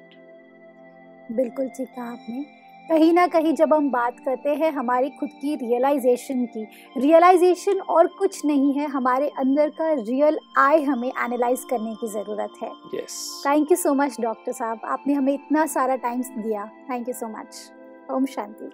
बिल्कुल 1.36 1.68
ठीक 1.76 1.90
कहा 1.96 2.12
आपने 2.12 2.61
कहीं 2.90 3.14
ना 3.14 3.28
कहीं 3.28 3.54
जब 3.54 3.74
हम 3.74 3.90
बात 3.92 4.20
करते 4.20 4.50
हैं 4.50 4.72
हमारी 4.72 5.10
खुद 5.10 5.30
की 5.42 5.56
रियलाइजेशन 5.56 6.46
की 6.46 6.68
रियलाइजेशन 6.98 7.80
और 7.80 8.08
कुछ 8.08 8.46
नहीं 8.46 8.74
है 8.74 8.88
हमारे 8.88 9.30
अंदर 9.30 9.70
का 9.70 9.92
रियल 9.94 10.40
आई 10.58 10.84
हमें 10.84 11.08
एनालाइज 11.08 11.64
करने 11.70 11.96
की 11.96 12.08
ज़रूरत 12.08 12.54
है। 12.64 12.70
Thank 13.46 13.72
you 13.72 13.78
so 13.78 13.94
much 13.94 14.18
doctor 14.22 14.52
साहब। 14.52 14.80
आपने 14.86 15.14
हमें 15.14 15.34
इतना 15.34 15.66
सारा 15.66 15.96
टाइम 15.96 16.22
दिया। 16.22 16.66
थैंक 16.90 17.08
यू 17.08 17.14
सो 17.14 17.28
मच 17.28 17.72
ओम 18.12 18.26
शांति. 18.26 18.70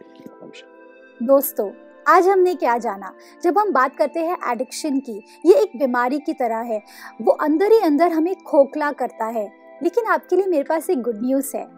दोस्तों 1.24 1.72
आज 2.08 2.28
हमने 2.28 2.56
क्या 2.56 2.78
जाना? 2.78 3.14
जब 3.44 3.58
हम 3.58 3.72
बात 3.72 3.98
करते 3.98 4.20
हैं 4.20 4.38
एडिक्शन 4.52 5.00
की 5.00 5.24
ये 5.46 5.54
एक 5.54 5.80
बीमारी 5.80 6.20
की 6.20 6.34
तरह 6.34 6.58
है। 6.58 6.84
वो 7.22 7.32
अंदर 7.32 7.72
ही 7.72 7.80
अंदर 7.80 8.12
हमें 8.12 8.36
खोखला 8.36 8.92
करता 8.92 9.26
है। 9.26 9.52
लेकिन 9.84 10.06
आपके 10.06 10.36
लिए 10.36 10.46
मेरे 10.46 10.64
पास 10.64 10.90
एक 10.90 11.02
गुड 11.02 11.20
न्यूज़ 11.24 11.58
है। 11.58 11.77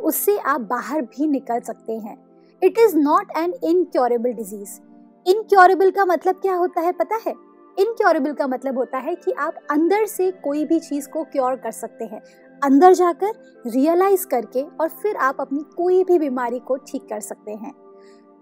उससे 0.00 0.36
आप 0.38 0.60
बाहर 0.60 1.02
भी 1.02 1.26
निकल 1.26 1.60
सकते 1.60 1.92
हैं। 1.92 2.16
It 2.62 2.78
is 2.78 2.96
not 2.96 3.30
an 3.36 3.54
incurable 3.64 4.32
disease 4.32 4.80
incurable 5.26 5.90
का 5.90 6.04
मतलब 6.04 6.34
क्या 6.34 6.54
होता 6.54 6.80
है 6.80 6.92
पता 6.92 7.16
है? 7.26 7.34
इनक्योरेबल 7.78 8.32
का 8.32 8.46
मतलब 8.46 8.78
होता 8.78 8.98
है 8.98 9.14
कि 9.14 9.32
आप 9.32 9.54
अंदर 9.70 10.06
से 10.06 10.30
कोई 10.30 10.64
भी 10.64 10.78
चीज़ 10.80 11.08
को 11.08 11.22
क्योर 11.24 11.56
कर 11.56 11.70
सकते 11.70 12.04
हैं। 12.04 12.20
अंदर 12.62 12.94
जाकर 12.94 13.32
रियलाइज़ 13.66 14.26
करके 14.26 14.62
और 14.62 14.88
फिर 14.88 15.16
आप 15.16 15.36
अपनी 15.40 15.64
कोई 15.76 16.02
भी 16.04 16.18
बीमारी 16.18 16.58
को 16.58 16.76
ठीक 16.76 17.08
कर 17.08 17.20
सकते 17.20 17.52
हैं। 17.52 17.72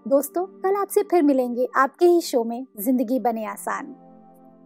दोस्तों, 0.07 0.45
कल 0.45 0.75
आपसे 0.75 1.03
फिर 1.03 1.23
मिलेंगे 1.23 1.67
आपके 1.75 2.05
ही 2.05 2.21
शो 2.21 2.43
में, 2.43 2.65
ज़िंदगी 2.79 3.19
बने 3.19 3.45
आसान। 3.45 3.95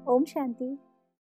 ओम 0.07 0.23
शांति। 0.23 0.77